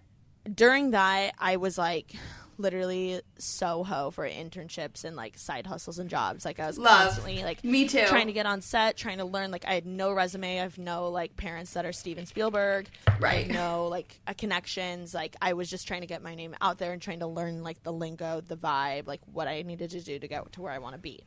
[0.55, 2.14] during that, I was like
[2.58, 6.44] literally Soho for internships and like side hustles and jobs.
[6.44, 7.06] Like I was Love.
[7.06, 8.04] constantly like Me too.
[8.06, 9.50] trying to get on set, trying to learn.
[9.50, 10.58] Like I had no resume.
[10.58, 12.88] I have no like parents that are Steven Spielberg.
[13.20, 13.48] Right.
[13.48, 15.14] No like uh, connections.
[15.14, 17.62] Like I was just trying to get my name out there and trying to learn
[17.62, 20.72] like the lingo, the vibe, like what I needed to do to get to where
[20.72, 21.24] I want to be.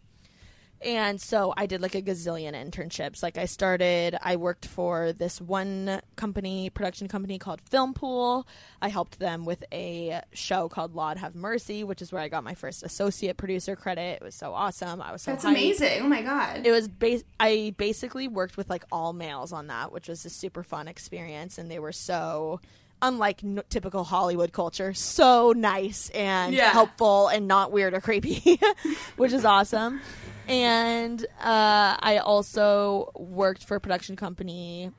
[0.81, 3.23] And so I did like a gazillion internships.
[3.23, 8.47] Like I started, I worked for this one company, production company called Film Pool.
[8.81, 12.43] I helped them with a show called Lord Have Mercy, which is where I got
[12.43, 14.21] my first associate producer credit.
[14.21, 15.01] It was so awesome.
[15.01, 15.49] I was so That's hyped.
[15.49, 16.01] amazing.
[16.03, 16.65] Oh my god.
[16.67, 20.29] It was bas- I basically worked with like all males on that, which was a
[20.29, 22.61] super fun experience, and they were so
[23.01, 26.69] unlike n- typical Hollywood culture, so nice and Yeah.
[26.71, 28.59] helpful and not weird or creepy,
[29.17, 30.01] which is awesome.
[30.47, 34.91] And uh, I also worked for a production company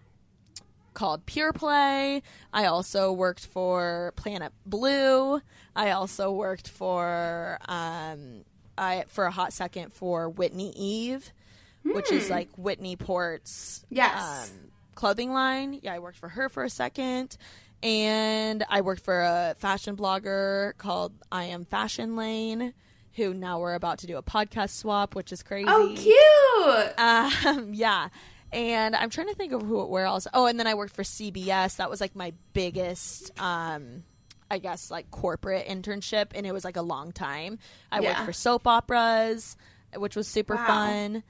[0.94, 2.22] called Pure Play.
[2.52, 5.40] I also worked for Planet Blue.
[5.74, 8.44] I also worked for um,
[8.76, 11.32] I for a hot second for Whitney Eve,
[11.84, 14.50] which is like Whitney Port's Yes.
[14.50, 15.78] um, clothing line.
[15.82, 17.37] Yeah, I worked for her for a second.
[17.80, 22.74] And I worked for a fashion blogger called I Am Fashion Lane,
[23.18, 25.68] who now we're about to do a podcast swap, which is crazy.
[25.68, 26.98] Oh, cute.
[26.98, 28.09] Um, yeah.
[28.50, 30.26] And I'm trying to think of who, where else.
[30.33, 31.76] Oh, and then I worked for CBS.
[31.76, 34.04] That was like my biggest, um,
[34.50, 37.59] I guess, like corporate internship, and it was like a long time.
[37.92, 38.09] I Yeah.
[38.14, 39.54] worked for soap operas,
[39.94, 40.66] which was super Wow.
[40.66, 41.22] fun.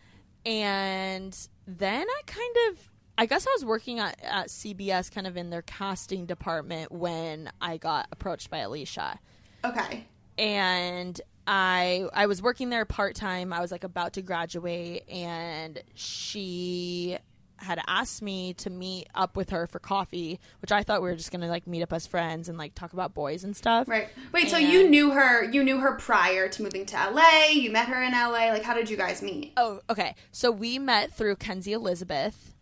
[0.46, 5.37] And then I kind of, I guess I was working at, at CBS kind of
[5.37, 9.18] in their casting department when I got approached by Alisha
[9.64, 10.07] Okay.
[10.38, 13.54] and I I was working there part time.
[13.54, 17.16] I was like about to graduate, and she
[17.56, 21.16] had asked me to meet up with her for coffee, which I thought we were
[21.16, 23.88] just gonna like meet up as friends and like talk about boys and stuff.
[23.88, 24.11] Right.
[24.30, 27.48] Wait, so you knew her you knew her prior to moving to LA.
[27.50, 28.50] You met her in LA.
[28.50, 29.54] Like how did you guys meet?
[29.56, 30.14] Oh, okay.
[30.30, 32.54] So we met through Kenzie Elizabeth,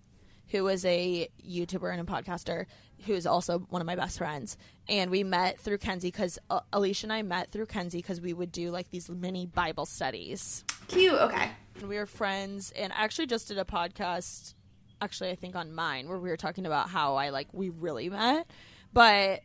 [0.51, 2.67] who is a YouTuber and a podcaster,
[3.05, 4.57] who is also one of my best friends.
[4.89, 8.33] And we met through Kenzie because uh, Alisha and I met through Kenzie because we
[8.33, 10.65] would do like these mini Bible studies.
[10.89, 11.13] Cute.
[11.13, 11.51] Okay.
[11.79, 14.55] and we were friends and I actually just did a podcast
[15.03, 18.09] actually I think on mine where we were talking about how I like we really
[18.09, 18.47] met
[18.93, 19.41] but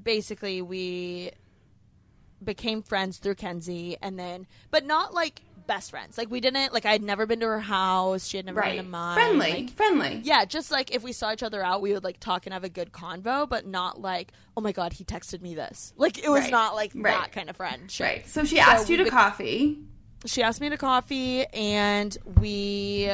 [0.00, 1.32] basically we
[2.42, 6.84] became friends through Kenzie and then but not like best friends like we didn't like
[6.86, 9.50] I'd never been to her house she had never been to mine Friendly.
[9.50, 10.20] like, Friendly.
[10.24, 12.64] yeah, just like if we saw each other out, we would like talk and have
[12.64, 15.92] a good convo, but not like, oh my god, he texted me this.
[15.96, 16.50] Like it was Right.
[16.50, 17.12] not like Right.
[17.14, 17.94] that kind of friend.
[18.00, 18.26] Right.
[18.28, 19.78] So she asked you to bec- coffee.
[20.26, 23.10] she asked me to coffee and we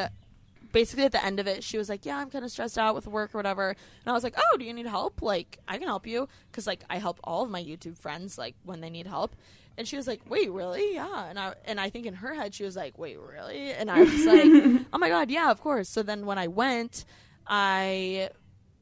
[0.73, 2.95] basically at the end of it she was like yeah i'm kind of stressed out
[2.95, 5.77] with work or whatever and i was like oh do you need help like i
[5.77, 8.89] can help you because like i help all of my youtube friends like when they
[8.89, 9.35] need help
[9.79, 10.95] and she was like wait really?
[10.95, 11.27] Yeah.
[11.29, 13.73] And i and i think in her head she was like wait really?
[13.73, 15.89] And i was like oh my god yeah of course.
[15.89, 17.05] So then when i went
[17.47, 18.31] i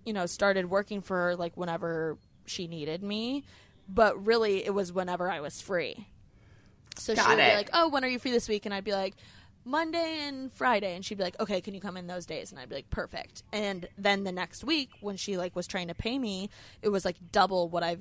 [0.04, 3.44] you know started working for her like whenever she needed me.
[3.88, 6.08] But really it was whenever i was free.
[6.96, 7.50] So she would it.
[7.50, 9.14] be like, "Oh, when are you free this week?" And I'd be like,
[9.68, 12.60] "Monday and Friday." And she'd be like, "Okay, can you come in those days?" And
[12.60, 15.94] I'd be like, "Perfect." And then the next week, when she like was trying to
[15.94, 16.50] pay me,
[16.82, 18.00] it was like double what I've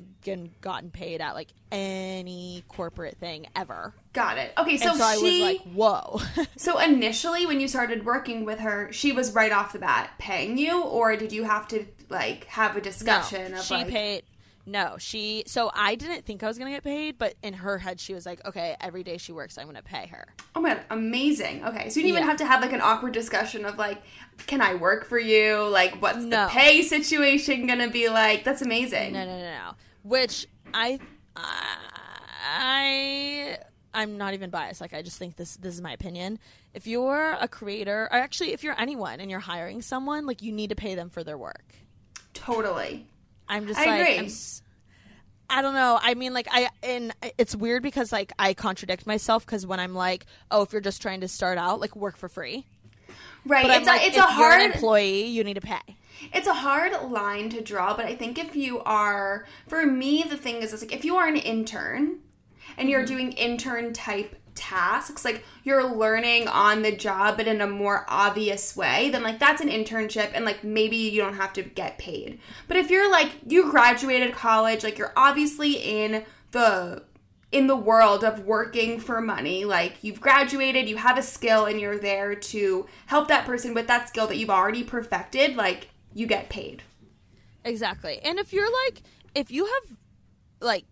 [0.62, 3.94] gotten paid at like any corporate thing ever.
[4.14, 4.54] Got it.
[4.58, 6.22] Okay, so, and so I she was like, "Whoa."
[6.58, 10.58] So initially when you started working with her, she was right off the bat paying
[10.58, 14.24] you or did you have to like have a discussion no, of she like paid.
[14.70, 15.44] No, she.
[15.48, 18.26] So I didn't think I was gonna get paid, but in her head, she was
[18.26, 21.64] like, "Okay, every day she works, I'm gonna pay her." Oh my god, amazing.
[21.64, 21.88] Okay.
[21.90, 24.02] So you didn't even have to have like an awkward discussion of like,
[24.46, 25.64] can I work for you?
[25.70, 26.44] Like what's No.
[26.48, 28.44] the pay situation gonna be like?
[28.44, 29.14] That's amazing.
[29.14, 29.72] No, no, no, no.
[30.04, 31.00] Which I,
[32.46, 33.58] I,
[33.94, 34.82] I'm not even biased.
[34.82, 35.56] Like I just think this.
[35.58, 36.40] This is my opinion.
[36.74, 40.52] If you're a creator, or actually, if you're anyone and you're hiring someone, like you
[40.52, 41.74] need to pay them for their work.
[42.34, 43.08] Totally.
[43.50, 44.18] I'm just I like, agree.
[44.20, 44.62] I'm s-
[45.50, 45.98] I don't know.
[46.02, 49.94] I mean, like I and it's weird because like I contradict myself because when I'm
[49.96, 52.66] like, oh, if you're just trying to start out, like work for free.
[53.46, 53.66] Right.
[53.66, 55.62] But it's I'm a like, it's if a you're hard an employee, you need to
[55.62, 55.80] pay.
[56.34, 60.38] it's a hard line to draw, but I think if you are, for me, the
[60.38, 62.20] thing is, is like if you are an intern
[62.78, 63.16] and you're mm-hmm.
[63.16, 68.76] doing intern type tasks, like you're learning on the job, but in a more obvious
[68.76, 72.40] way, then like that's an internship, and like maybe you don't have to get paid.
[72.68, 77.04] But if you're like you graduated college, like you're obviously in the
[77.52, 79.64] in the world of working for money.
[79.64, 83.88] Like you've graduated, you have a skill, and you're there to help that person with
[83.88, 85.56] that skill that you've already perfected.
[85.56, 86.84] Like you get paid.
[87.64, 88.20] Exactly.
[88.24, 89.02] And if you're like,
[89.36, 89.98] if you have
[90.60, 90.86] like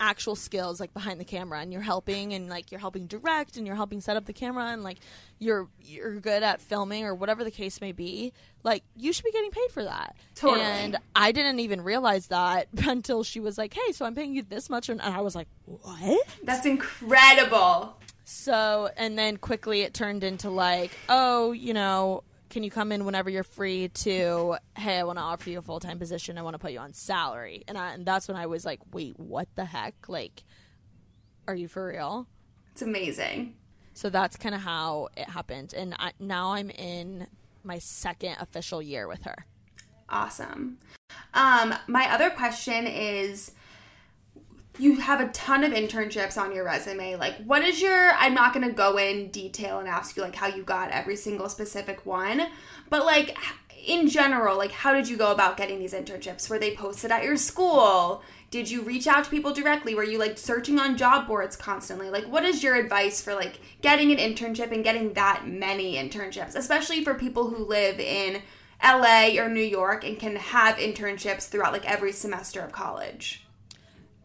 [0.00, 3.66] actual skills like behind the camera and you're helping and like you're helping direct and
[3.66, 4.98] you're helping set up the camera and like
[5.38, 9.32] you're you're good at filming or whatever the case may be like you should be
[9.32, 10.62] getting paid for that Totally.
[10.62, 14.42] and i didn't even realize that until she was like hey so i'm paying you
[14.42, 17.96] this much and i was like what That's incredible.
[18.24, 22.22] so, and then quickly it turned into like, oh, you know,
[22.54, 25.62] can you come in whenever you're free to, hey, I want to offer you a
[25.62, 26.38] full time position.
[26.38, 27.64] I want to put you on salary.
[27.66, 30.08] And, I, and that's when I was like, wait, what the heck?
[30.08, 30.44] Like,
[31.48, 32.28] are you for real?
[32.70, 33.56] It's amazing.
[33.94, 35.74] So that's kind of how it happened.
[35.74, 37.26] And I, now I'm in
[37.64, 39.46] my second official year with her.
[40.08, 40.78] Awesome.
[41.34, 43.50] Um, my other question is
[44.78, 47.16] you have a ton of internships on your resume.
[47.16, 50.34] Like, what is your, I'm not going to go in detail and ask you like
[50.34, 52.42] how you got every single specific one,
[52.90, 53.36] but like
[53.86, 56.48] in general, like how did you go about getting these internships?
[56.50, 58.22] Were they posted at your school?
[58.50, 59.94] Did you reach out to people directly?
[59.94, 62.10] Were you like searching on job boards constantly?
[62.10, 66.54] Like, what is your advice for like getting an internship and getting that many internships,
[66.56, 68.42] especially for people who live in
[68.82, 73.43] LA or New York and can have internships throughout like every semester of college?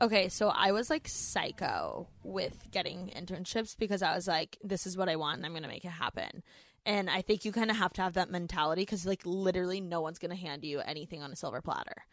[0.02, 4.96] Okay, so I was like psycho with getting internships because I was like, this is
[4.96, 6.42] what I want and I'm going to make it happen.
[6.86, 10.00] And I think you kind of have to have that mentality because, like, literally no
[10.00, 12.06] one's going to hand you anything on a silver platter.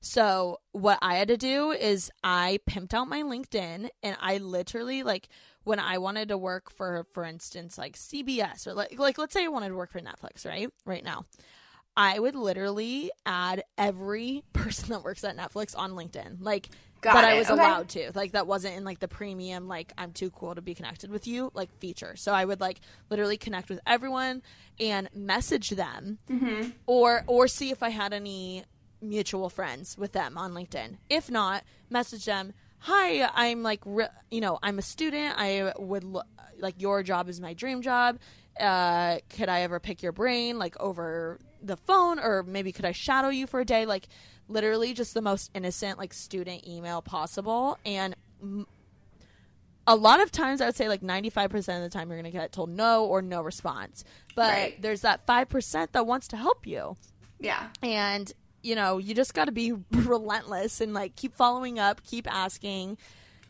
[0.00, 5.02] So, what I had to do is I pimped out my LinkedIn and I literally,
[5.02, 5.28] like,
[5.64, 9.44] when I wanted to work for, for instance, like CBS or like, like, let's say
[9.44, 10.70] I wanted to work for Netflix, right?
[10.84, 11.26] Right now.
[11.96, 16.38] I would literally add every person that works at Netflix on LinkedIn.
[16.40, 16.70] Like,
[17.04, 17.60] Got that I was Okay.
[17.62, 18.10] allowed to.
[18.14, 21.26] Like that wasn't in like the premium like I'm too cool to be connected with
[21.26, 22.16] you like feature.
[22.16, 22.80] So I would like
[23.10, 24.42] literally connect with everyone
[24.80, 26.70] and message them Mm-hmm.
[26.86, 28.64] or or see if I had any
[29.02, 30.96] mutual friends with them on LinkedIn.
[31.10, 35.34] If not, message them, "Hi, I'm like re- you know, I'm a student.
[35.38, 36.22] I would lo-
[36.58, 38.18] like your job is my dream job.
[38.58, 42.92] Uh could I ever pick your brain like over the phone or maybe could I
[42.92, 44.06] shadow you for a day?" Like
[44.48, 48.66] literally just the most innocent like student email possible and m-
[49.86, 52.36] a lot of times I would say like 95% of the time you're going to
[52.36, 54.02] get told no or no response.
[54.34, 54.80] But Right.
[54.82, 56.96] there's that 5% that wants to help you
[57.38, 57.68] Yeah.
[57.82, 58.32] and
[58.62, 62.96] you know you just got to be relentless and like keep following up keep asking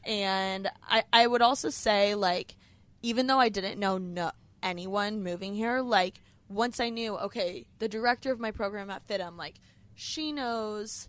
[0.05, 2.57] and i i would also say like
[3.01, 7.87] even though i didn't know no anyone moving here like once i knew okay the
[7.87, 9.55] director of my program at FIDM like
[9.95, 11.09] she knows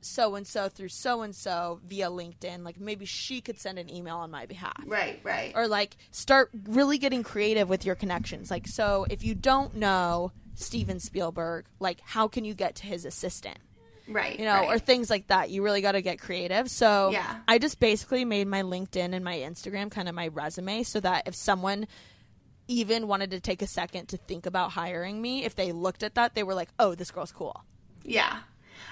[0.00, 3.90] so and so through so and so via linkedin like maybe she could send an
[3.92, 5.52] email on my behalf Right, right.
[5.56, 8.50] or like start really getting creative with your connections.
[8.50, 13.04] Like, so if you don't know Steven Spielberg, like, how can you get to his
[13.04, 13.58] assistant?
[14.08, 14.38] right.
[14.38, 14.68] You know, right.
[14.76, 15.50] or things like that.
[15.50, 16.70] You really got to get creative.
[16.70, 17.40] So Yeah.
[17.46, 21.26] I just basically made my LinkedIn and my Instagram kind of my resume so that
[21.28, 21.86] if someone
[22.68, 26.14] even wanted to take a second to think about hiring me, if they looked at
[26.14, 27.64] that, they were like, oh, this girl's cool.
[28.08, 28.40] Yeah.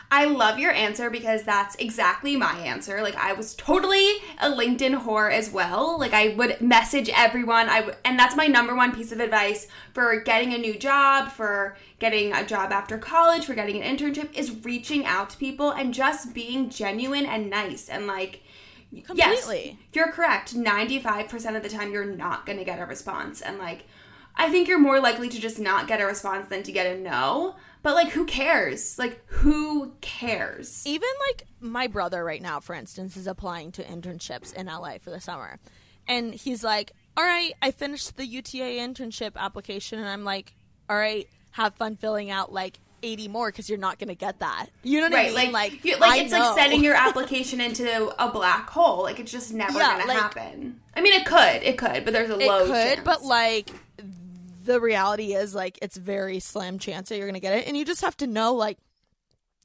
[0.09, 3.03] I love your answer because that's exactly my answer.
[3.03, 4.09] Like I was totally
[4.39, 5.99] a LinkedIn whore as well.
[5.99, 7.69] Like I would message everyone.
[7.69, 11.33] I w- and that's my number one piece of advice for getting a new job,
[11.33, 15.73] for getting a job after college, for getting an internship is reaching out to people
[15.73, 18.43] and just being genuine and nice and like
[19.05, 19.65] Completely.
[19.65, 20.55] Yes, you're correct.
[20.55, 23.85] 95% of the time you're not going to get a response and like
[24.37, 26.99] I think you're more likely to just not get a response than to get a
[27.01, 27.57] no.
[27.83, 28.99] But like who cares?
[28.99, 30.83] Like who cares?
[30.87, 35.11] even like my brother right now for instance is applying to internships in la for
[35.11, 35.59] the summer
[36.07, 40.55] and he's like all right i finished the uta internship application and i'm like
[40.89, 44.67] all right have fun filling out like 80 more because you're not gonna get that
[44.83, 46.39] you know what i mean like like, like it's know.
[46.41, 49.03] like sending your application into a black hole.
[49.03, 50.81] Like it's just never Yeah, gonna happen.
[50.95, 53.01] I mean, it could, it could, but there's a it low could chance.
[53.05, 53.71] but like
[54.67, 57.85] the reality is like it's very slim chance that you're gonna get it and you
[57.85, 58.79] just have to know like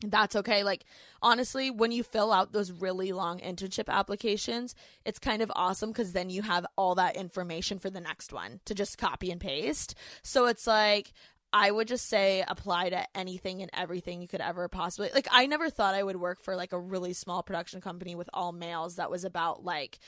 [0.03, 0.63] that's okay.
[0.63, 0.83] Like
[1.21, 4.73] honestly when you fill out those really long internship applications
[5.05, 8.59] it's kind of awesome because then you have all that information for the next one
[8.65, 9.95] to just copy and paste.
[10.23, 11.11] So it's like
[11.53, 15.47] I would just say apply to anything and everything you could ever possibly like I
[15.47, 18.95] never thought I would work for like a really small production company with all males
[18.95, 19.99] that was about like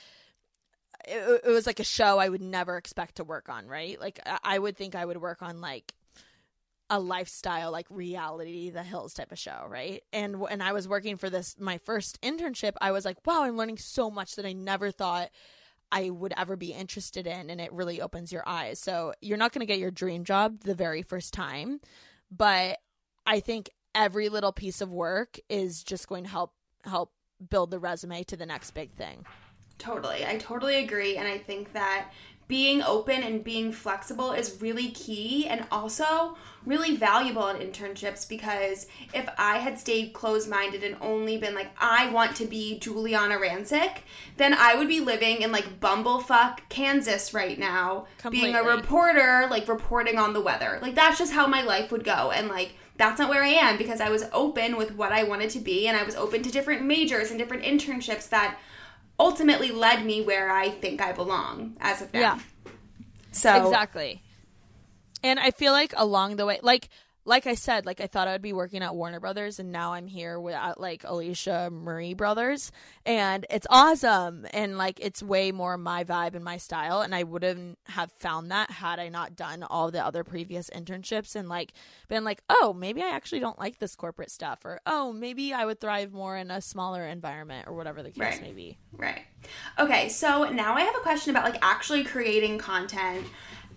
[1.08, 4.00] it, it was like a show I would never expect to work on, right?
[4.00, 5.92] Like I- I would think I would work on like
[6.90, 10.02] a lifestyle like reality the hills type of show right?
[10.12, 13.56] And when i was working for this my first internship i was like wow i'm
[13.56, 15.30] learning so much that i never thought
[15.90, 18.78] i would ever be interested in and it really opens your eyes.
[18.78, 21.80] So you're not going to get your dream job the very first time
[22.30, 22.78] but
[23.26, 26.52] i think every little piece of work is just going to help
[26.84, 27.12] help
[27.48, 29.24] build the resume to the next big thing
[29.78, 30.24] Totally.
[30.24, 31.16] I totally agree.
[31.16, 32.10] And I think that
[32.46, 38.86] being open and being flexible is really key and also really valuable in internships because
[39.14, 43.40] if I had stayed closed minded and only been like, I want to be Giuliana
[43.40, 43.98] Rancic,
[44.36, 49.66] then I would be living in like bumblefuck Kansas right now, being a reporter, like
[49.66, 50.78] reporting on the weather.
[50.82, 52.30] Like that's just how my life would go.
[52.30, 55.50] And like, that's not where I am because I was open with what I wanted
[55.50, 58.58] to be and I was open to different majors and different internships that
[59.18, 62.20] ultimately led me where I think I belong as of now.
[62.20, 62.38] Yeah.
[63.32, 64.22] So Exactly.
[65.22, 66.90] And I feel like along the way, like
[67.26, 69.94] like I said, like I thought I would be working at Warner Brothers, and now
[69.94, 72.70] I'm here with at like Alisha Marie Brothers,
[73.06, 77.22] and it's awesome, and like it's way more my vibe and my style, and I
[77.22, 81.72] wouldn't have found that had I not done all the other previous internships, and like
[82.08, 85.64] been like, oh, maybe I actually don't like this corporate stuff, or oh, maybe I
[85.64, 88.42] would thrive more in a smaller environment, or whatever the case Right.
[88.42, 88.78] may be.
[88.92, 89.22] Right.
[89.78, 93.26] Okay, so now I have a question about like actually creating content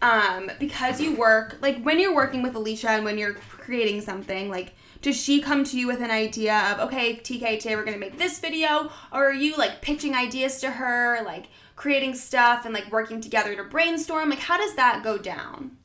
[0.01, 4.49] um, because you work like when you're working with Alisha and when you're creating something
[4.49, 7.97] like does she come to you with an idea of okay tk today we're gonna
[7.97, 8.91] make this video?
[9.11, 13.55] Or are you like pitching ideas to her like creating stuff and like working together
[13.55, 14.29] to brainstorm?
[14.29, 15.76] Like how does that go down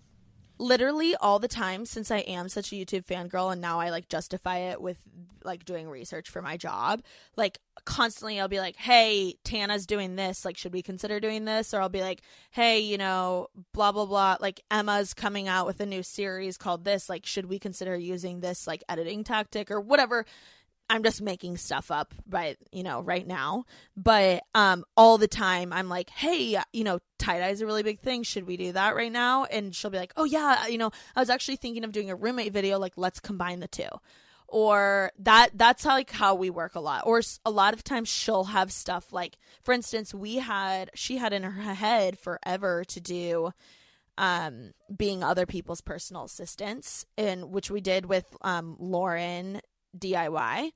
[0.62, 4.08] literally all the time since I am such a YouTube fangirl and now I like
[4.08, 4.98] justify it with
[5.44, 7.02] like doing research for my job.
[7.36, 11.74] Like constantly I'll be like, "Hey, Tana's doing this, like should we consider doing this?"
[11.74, 15.80] Or I'll be like, "Hey, you know, blah blah blah, like Emma's coming out with
[15.80, 19.80] a new series called this, like should we consider using this like editing tactic or
[19.80, 20.24] whatever?"
[20.90, 23.64] I'm just making stuff up right, you know, right now.
[23.96, 28.00] But um all the time I'm like, "Hey, you know, tie-dye is a really big
[28.00, 28.22] thing.
[28.22, 31.20] Should we do that right now?" And she'll be like, "Oh yeah, you know, I
[31.20, 33.88] was actually thinking of doing a roommate video, like let's combine the two.
[34.48, 37.04] Or that that's how like how we work a lot.
[37.06, 41.32] Or a lot of times she'll have stuff like for instance, we had she had
[41.32, 43.52] in her head forever to do
[44.18, 49.62] um being other people's personal assistants and which we did with um Lauren
[49.98, 50.72] DIY.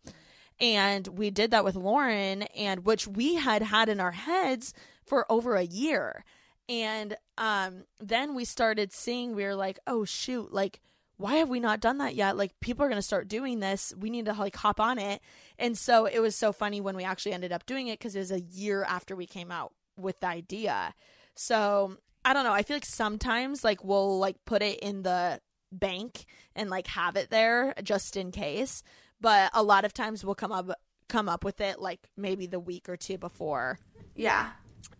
[0.59, 4.73] And we did that with Lauren, and which we had had in our heads
[5.05, 6.25] for over a year.
[6.69, 10.81] And um, then we started seeing, we were like, oh, shoot, like,
[11.19, 12.37] why have we not done that yet?
[12.37, 13.95] Like, people are going to start doing this.
[13.99, 15.21] We need to like hop on it.
[15.59, 18.21] And so it was so funny when we actually ended up doing it because it
[18.21, 20.95] was a year after we came out with the idea.
[21.35, 22.53] So I don't know.
[22.53, 25.41] I feel like sometimes like we'll like put it in the
[25.73, 28.83] bank and like have it there just in case
[29.21, 30.71] but a lot of times we'll come up
[31.09, 33.79] come up with it like maybe the week or two before.
[34.14, 34.51] Yeah.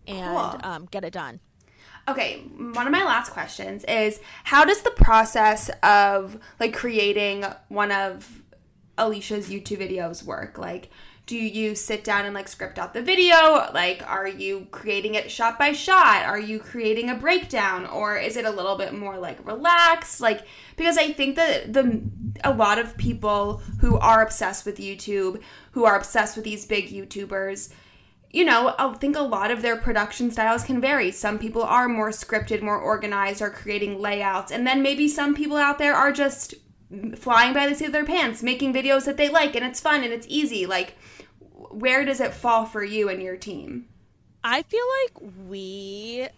[0.07, 0.61] And cool.
[0.63, 1.41] um, get it done.
[2.09, 7.91] Okay, one of my last questions is how does the process of like creating one
[7.91, 8.43] of
[8.97, 10.57] Alisha's YouTube videos work?
[10.57, 10.91] Like
[11.27, 13.69] do you sit down and like script out the video?
[13.75, 16.25] Like, are you creating it shot by shot?
[16.25, 17.85] Are you creating a breakdown?
[17.85, 20.21] Or is it a little bit more like relaxed?
[20.21, 20.47] Like,
[20.77, 22.03] because I think that the
[22.45, 26.91] a lot of people who are obsessed with YouTube, who are obsessed with these big
[26.91, 27.73] YouTubers,
[28.31, 31.11] you know, I think a lot of their production styles can vary.
[31.11, 35.57] Some people are more scripted, more organized, are creating layouts, and then maybe some people
[35.57, 36.55] out there are just
[37.17, 40.05] flying by the seat of their pants, making videos that they like, and it's fun
[40.05, 40.67] and it's easy.
[40.67, 40.97] Like,
[41.71, 43.87] where does it fall for you and your team?
[44.43, 46.29] I feel like we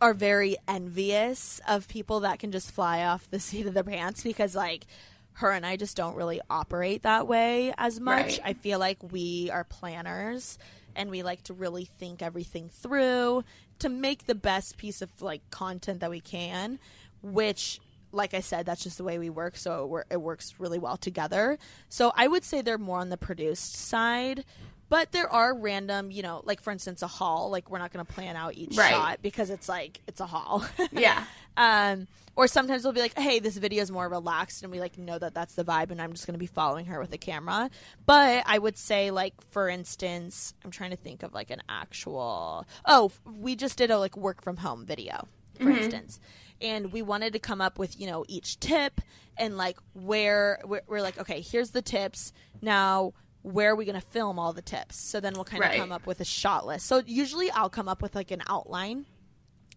[0.00, 4.22] are very envious of people that can just fly off the seat of their pants
[4.22, 4.86] because like
[5.34, 8.38] her and I just don't really operate that way as much.
[8.38, 8.40] Right.
[8.44, 10.58] I feel like we are planners
[10.96, 13.44] and we like to really think everything through
[13.78, 16.78] to make the best piece of like content that we can,
[17.22, 17.80] which
[18.12, 19.56] like I said, that's just the way we work.
[19.56, 21.58] So it, it, works really well together.
[21.88, 24.44] So I would say they're more on the produced side.
[24.88, 27.48] But there are random, you know, like for instance, a haul.
[27.48, 28.90] Like we're not going to plan out each right.
[28.90, 30.64] shot because it's like it's a haul.
[30.90, 31.24] yeah.
[31.56, 34.98] Um, or sometimes we'll be like, "Hey, this video is more relaxed," and we like
[34.98, 37.18] know that that's the vibe, and I'm just going to be following her with a
[37.18, 37.70] camera.
[38.04, 42.66] But I would say, like for instance, I'm trying to think of like an actual.
[42.84, 45.82] Oh, we just did a like work from home video, for mm-hmm.
[45.82, 46.18] instance
[46.60, 49.00] and we wanted to come up with you know each tip
[49.36, 52.32] and like where we're, we're like okay here's the tips.
[52.60, 54.96] Now where are we going to film all the tips?
[54.96, 55.78] So then we'll kind of right.
[55.78, 56.86] come up with a shot list.
[56.86, 59.06] So usually i'll come up with like an outline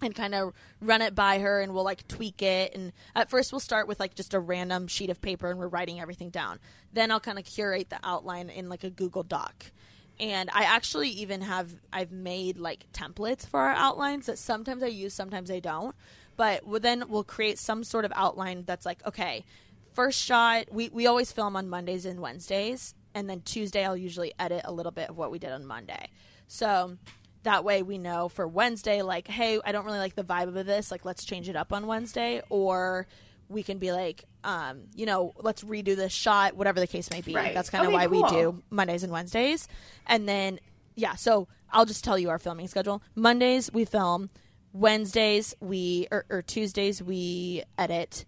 [0.02, 2.76] and kind of run it by her and we'll like tweak it.
[2.76, 5.68] And at first we'll start with like just a random sheet of paper and we're
[5.68, 6.60] writing everything down.
[6.92, 9.72] Then i'll kind of curate the outline in like a google doc.
[10.20, 14.88] And i actually even have i've made like templates for our outlines that sometimes i
[14.88, 15.96] use sometimes i don't
[16.36, 19.46] but then we'll create some sort of outline that's like, okay,
[19.94, 22.96] first shot, we, we always film on Mondays and Wednesdays.
[23.16, 26.10] And then Tuesday, I'll usually edit a little bit of what we did on Monday.
[26.48, 26.98] So
[27.44, 30.66] that way we know for Wednesday, like, hey, I don't really like the vibe of
[30.66, 30.90] this.
[30.92, 32.42] Like, let's change it up on Wednesday.
[32.50, 33.06] Or
[33.50, 37.22] we can be like, um, you know, let's redo this shot, whatever the case may
[37.22, 37.36] be.
[37.36, 37.54] Right.
[37.54, 38.24] That's kind of okay, why cool.
[38.24, 39.68] we do Mondays and Wednesdays.
[40.08, 40.60] And then,
[40.96, 43.04] yeah, so I'll just tell you our filming schedule.
[43.16, 44.30] Mondays, we film.
[44.74, 48.26] Wednesdays we or, or Tuesdays we edit,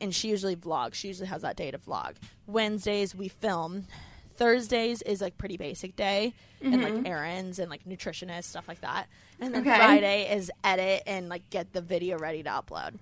[0.00, 0.94] and she usually vlogs.
[0.94, 2.16] She usually has that day to vlog.
[2.46, 3.86] Wednesdays we film.
[4.34, 6.72] Thursdays is like pretty basic day mm-hmm.
[6.72, 7.06] and like mm-hmm.
[7.06, 9.08] errands and like nutritionist stuff like that.
[9.40, 9.76] And then okay.
[9.76, 12.94] Friday is edit and like get the video ready to upload.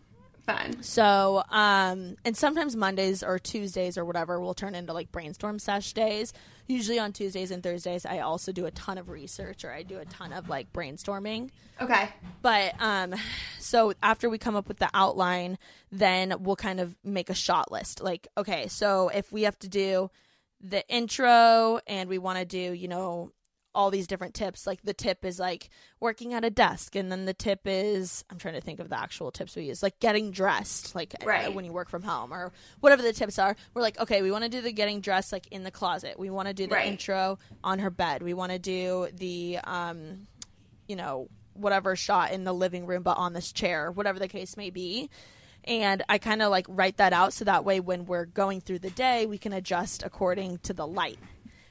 [0.46, 0.80] Fun.
[0.82, 5.92] So, um, and sometimes Mondays or Tuesdays or whatever will turn into like brainstorm sesh
[5.92, 6.32] days.
[6.68, 9.98] Usually on Tuesdays and Thursdays, I also do a ton of research or I do
[9.98, 11.50] a ton of like brainstorming.
[11.80, 12.08] Okay.
[12.42, 13.14] But, um,
[13.58, 15.58] so after we come up with the outline,
[15.90, 18.00] then we'll kind of make a shot list.
[18.00, 20.10] Like, okay, so if we have to do
[20.60, 23.32] the intro and we want to do, you know,
[23.76, 24.66] all these different tips.
[24.66, 25.68] Like the tip is like
[26.00, 28.98] working at a desk, and then the tip is I'm trying to think of the
[28.98, 31.52] actual tips we use, like getting dressed, like uh, Right.
[31.54, 33.54] when you work from home or whatever the tips are.
[33.74, 36.18] We're like, okay, we want to do the getting dressed like in the closet.
[36.18, 36.86] We want to do the Right.
[36.88, 38.22] intro on her bed.
[38.22, 40.26] We want to do the um,
[40.88, 44.56] you know, whatever shot in the living room, but on this chair, whatever the case
[44.56, 45.10] may be.
[45.64, 48.78] And I kind of like write that out so that way when we're going through
[48.80, 51.18] the day, we can adjust according to the light.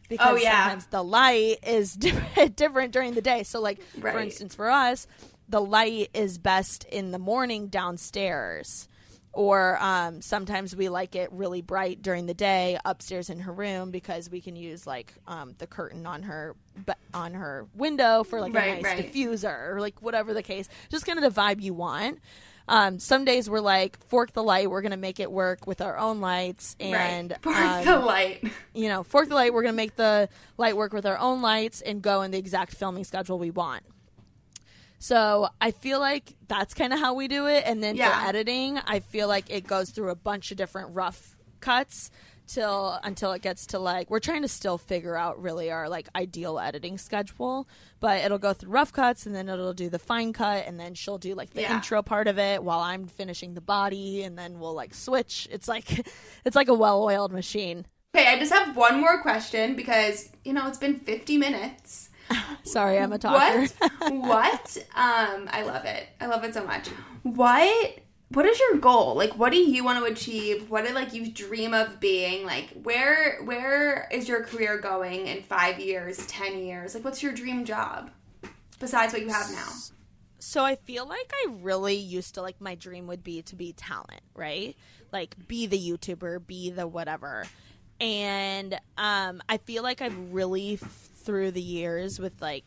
[0.09, 0.63] Because Oh, yeah.
[0.63, 3.43] sometimes the light is different, different during the day.
[3.43, 5.07] So, like, for instance, for us,
[5.49, 8.87] the light is best in the morning downstairs.
[9.33, 13.91] Or um, sometimes we like it really bright during the day upstairs in her room
[13.91, 16.55] because we can use like um, the curtain on her
[17.13, 19.13] on her window for like Right, a nice right.
[19.13, 20.69] diffuser or like whatever the case.
[20.89, 22.19] Just kind of the vibe you want.
[22.67, 24.69] Um, some days we're like fork the light.
[24.69, 27.79] We're gonna make it work with our own lights and right.
[27.81, 28.43] Park um, the light.
[28.73, 29.53] you know, fork the light.
[29.53, 32.73] We're gonna make the light work with our own lights and go in the exact
[32.75, 33.83] filming schedule we want.
[34.97, 37.63] So I feel like that's kind of how we do it.
[37.67, 38.19] And then Yeah.
[38.21, 42.09] for editing, I feel like it goes through a bunch of different rough cuts
[42.47, 46.07] till until it gets to like we're trying to still figure out really our like
[46.15, 47.67] ideal editing schedule
[47.99, 50.93] but it'll go through rough cuts and then it'll do the fine cut and then
[50.93, 51.75] she'll do like the Yeah.
[51.75, 55.67] intro part of it while i'm finishing the body and then we'll like switch it's
[55.67, 56.07] like
[56.45, 57.85] it's like a well-oiled machine
[58.15, 62.09] Okay, I just have one more question because you know it's been 50 minutes.
[62.63, 63.67] sorry i'm a talker
[63.99, 64.13] What?
[64.13, 64.77] what?
[64.95, 66.07] Um, I love it.
[66.21, 66.87] I love it so much.
[67.23, 67.99] What?
[68.35, 69.15] What is your goal?
[69.15, 70.69] Like, what do you want to achieve?
[70.69, 72.45] What do like you dream of being?
[72.45, 76.93] Like, where where is your career going in five years, ten years?
[76.93, 78.11] Like, what's your dream job
[78.77, 79.69] besides what you have now?
[80.37, 83.71] So I feel like I really used to like my dream would be to be
[83.71, 84.75] talent, right?
[85.13, 87.45] Like be the YouTuber, be the whatever.
[88.01, 92.65] And um I feel like I've really through the years with like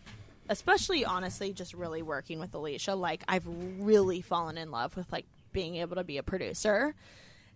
[0.48, 5.26] especially honestly just really working with Alisha, like I've really fallen in love with like
[5.52, 6.94] being able to be a producer.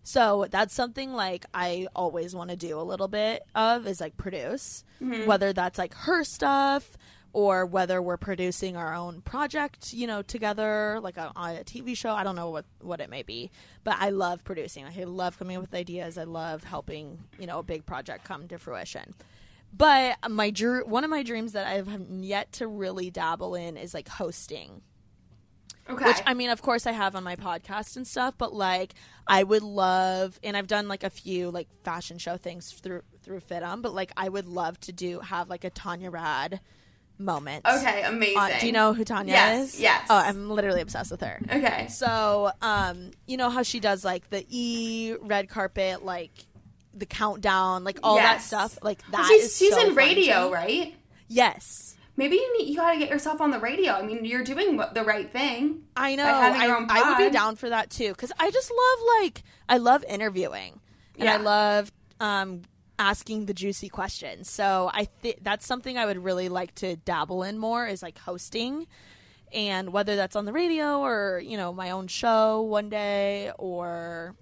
[0.02, 4.16] So that's something like I always want to do a little bit of is like
[4.16, 5.26] produce, mm-hmm.
[5.26, 6.96] whether that's like her stuff
[7.32, 11.96] or whether we're producing our own project, you know, together, like a, on a TV
[11.96, 12.10] show.
[12.10, 13.50] I don't know what what it may be,
[13.84, 14.84] but I love producing.
[14.84, 16.18] Like, I love coming up with ideas.
[16.18, 19.14] I love helping, you know, a big project come to fruition.
[19.72, 20.52] But my
[20.84, 24.82] one of my dreams that I have yet to really dabble in is like hosting.
[25.90, 26.04] Okay.
[26.04, 28.34] Which I mean, of course, I have on my podcast and stuff.
[28.38, 28.94] But like,
[29.26, 33.40] I would love, and I've done like a few like fashion show things through through
[33.40, 33.82] FIDM.
[33.82, 36.60] But like, I would love to do have like a Tanya Rad
[37.18, 37.64] moment.
[37.66, 38.38] okay, amazing.
[38.38, 39.80] Uh, do you know who Tanya Yes, is?
[39.80, 40.06] yes.
[40.10, 41.40] Oh, I'm literally obsessed with her.
[41.52, 41.86] Okay.
[41.88, 46.32] So, um, you know how she does like the E red carpet, like
[46.94, 48.78] the countdown, like all that stuff.
[48.82, 49.26] Like that.
[49.28, 50.94] she's is she's so in radio, right?
[51.28, 51.96] Yes.
[52.22, 53.94] Maybe you need, you got to get yourself on the radio.
[53.94, 55.82] I mean, you're doing the right thing.
[55.96, 56.24] I know.
[56.24, 60.04] I, I would be down for that too because I just love like I love
[60.08, 60.78] interviewing
[61.18, 62.62] and I love um,
[62.96, 64.48] asking the juicy questions.
[64.48, 68.18] So I think that's something I would really like to dabble in more is like
[68.18, 68.86] hosting,
[69.52, 74.36] and whether that's on the radio or you know my own show one day or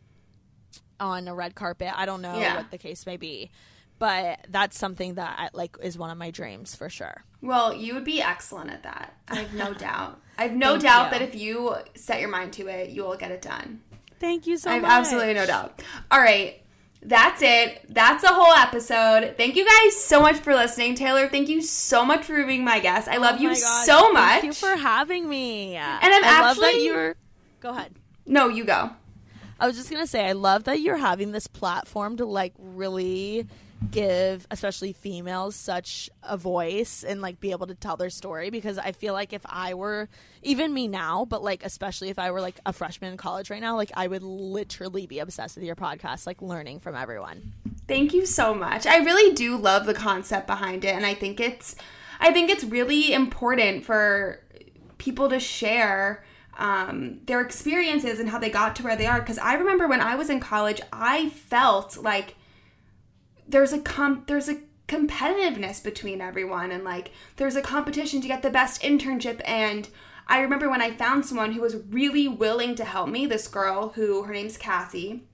[1.01, 1.89] on a red carpet.
[1.97, 2.59] I don't know Yeah.
[2.59, 3.51] what the case may be.
[3.99, 7.23] But that's something that I, like is one of my dreams for sure.
[7.43, 9.15] Well, you would be excellent at that.
[9.29, 10.21] I have no doubt.
[10.39, 11.19] I have no Thank doubt you.
[11.19, 13.81] that if you set your mind to it, you will get it done.
[14.19, 14.91] Thank you so I have much.
[14.91, 15.83] absolutely no doubt.
[16.11, 16.57] All right.
[17.03, 17.87] That's it.
[17.89, 19.35] That's a whole episode.
[19.39, 20.95] Thank you guys so much for listening.
[20.95, 23.09] Taylor, thank you so much for being my guest.
[23.09, 24.29] I love Oh you gosh, so much.
[24.43, 25.77] Thank you for having me.
[25.77, 27.17] And I'm I love that you're.
[27.61, 27.95] Go ahead.
[28.27, 28.91] no, you go.
[29.59, 33.47] I was just gonna say I love that you're having this platform to like really
[33.91, 38.77] give especially females such a voice and like be able to tell their story because
[38.77, 40.09] I feel like if I were
[40.43, 43.61] even me now but like especially if I were like a freshman in college right
[43.61, 47.55] now like I would literally be obsessed with your podcast like learning from everyone.
[47.89, 48.87] Thank you so much.
[48.87, 51.75] I really do love the concept behind it and I think it's
[52.21, 54.41] I think it's really important for
[54.99, 56.23] people to share
[56.59, 60.03] um, their experiences and how they got to where they are because I remember when
[60.03, 62.37] I was in college I felt like
[63.51, 68.43] there's a com- there's a competitiveness between everyone and like there's a competition to get
[68.43, 69.41] the best internship.
[69.45, 69.89] And
[70.27, 73.91] I remember when I found someone who was really willing to help me this girl
[73.91, 75.25] who her name's Cassie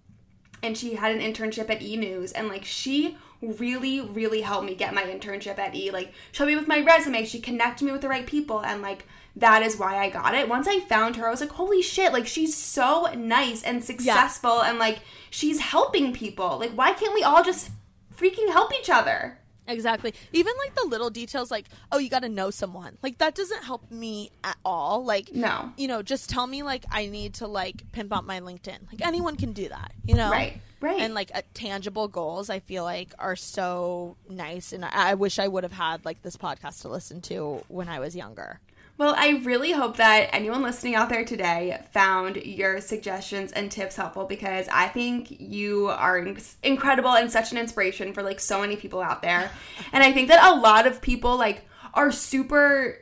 [0.63, 4.75] and she had an internship at E News and like she really really helped me
[4.75, 5.91] get my internship at E.
[5.91, 7.25] Like showed me with my resume.
[7.25, 8.63] She connected me with the right people.
[8.63, 9.07] And like
[9.37, 10.49] that is why I got it.
[10.49, 14.63] Once I found her I was like holy shit like she's so nice and successful
[14.63, 14.99] and like
[15.31, 16.59] she's helping people.
[16.59, 17.71] Like why can't we all just
[18.17, 19.39] freaking help each other
[19.69, 20.15] Exactly.
[20.33, 22.99] Even like the little details, like, oh, you got to know someone.
[23.03, 25.05] Like, that doesn't help me at all.
[25.05, 25.73] Like, No.
[25.77, 28.79] you know, just tell me, like, I need to, like, pimp out my LinkedIn.
[28.93, 30.31] Like, anyone can do that, you know?
[30.31, 31.01] Right, right.
[31.01, 34.73] And, like, uh, tangible goals, I feel like, are so nice.
[34.73, 37.89] And I, I wish I would have had, like, this podcast to listen to when
[37.89, 38.61] I was younger.
[38.99, 43.97] Well, I really hope that anyone listening out there today found your suggestions and tips
[43.97, 48.61] helpful because I think you are in- incredible and such an inspiration for like so
[48.61, 49.51] many people out there.
[49.93, 51.63] And I think that a lot of people like
[51.95, 52.99] are super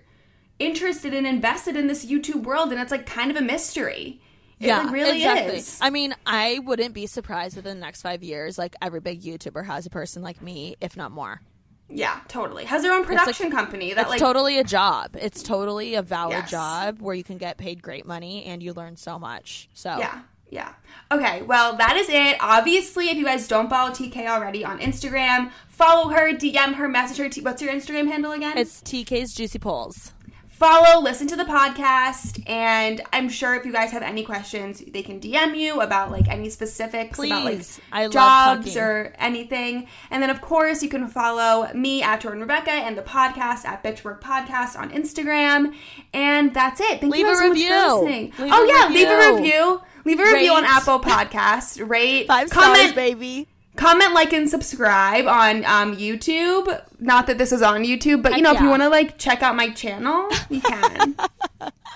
[0.58, 4.20] interested and invested in this YouTube world and it's like kind of a mystery.
[4.58, 4.80] Yeah.
[4.80, 5.78] It like, really is.
[5.80, 9.22] I mean, I wouldn't be surprised if in the next five years, like, every big
[9.22, 11.42] YouTuber has a person like me, if not more.
[11.96, 12.64] Yeah, totally.
[12.64, 15.10] Has their own production company that It's like totally a job.
[15.14, 16.50] It's totally a valid Yes.
[16.50, 19.68] job where you can get paid great money and you learn so much.
[19.74, 20.20] So Yeah.
[20.50, 20.72] Yeah.
[21.10, 22.36] Okay, well, that is it.
[22.40, 27.16] Obviously, if you guys don't follow TK already on Instagram, follow her, DM her, message
[27.18, 27.28] her.
[27.28, 28.56] T- What's your Instagram handle again?
[28.58, 30.13] it's TK's Juicy Pulls.
[30.54, 35.02] Follow, listen to the podcast, and I'm sure if you guys have any questions, they
[35.02, 37.60] can DM you about like any specifics about like
[37.92, 39.88] I jobs or anything.
[40.10, 43.82] And then of course you can follow me at Jordan Rebecca and the podcast at
[43.82, 45.74] Bitchwork Podcast on Instagram.
[46.12, 47.00] And that's it.
[47.00, 47.68] Thank Leave you a guys so review.
[47.70, 48.32] much for listening.
[48.38, 49.36] Leave oh yeah, leave a review.
[49.36, 49.82] review.
[50.06, 51.88] Leave a review on Apple Podcast.
[51.88, 53.48] Rate, Five comment, stars, baby.
[53.76, 56.82] Comment, like, and subscribe on um, YouTube.
[57.00, 59.42] Not that this is on YouTube, but you know, if you want to like check
[59.42, 61.16] out my channel, you can.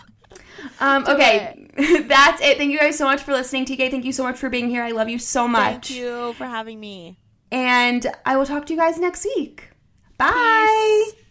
[0.80, 1.68] um, okay,
[2.06, 2.58] that's it.
[2.58, 3.90] Thank you guys so much for listening, TK.
[3.90, 4.82] Thank you so much for being here.
[4.82, 7.18] I love you so much, Thank you for having me.
[7.50, 9.70] and I will talk to you guys next week.
[10.16, 11.04] Bye.
[11.12, 11.24] Peace.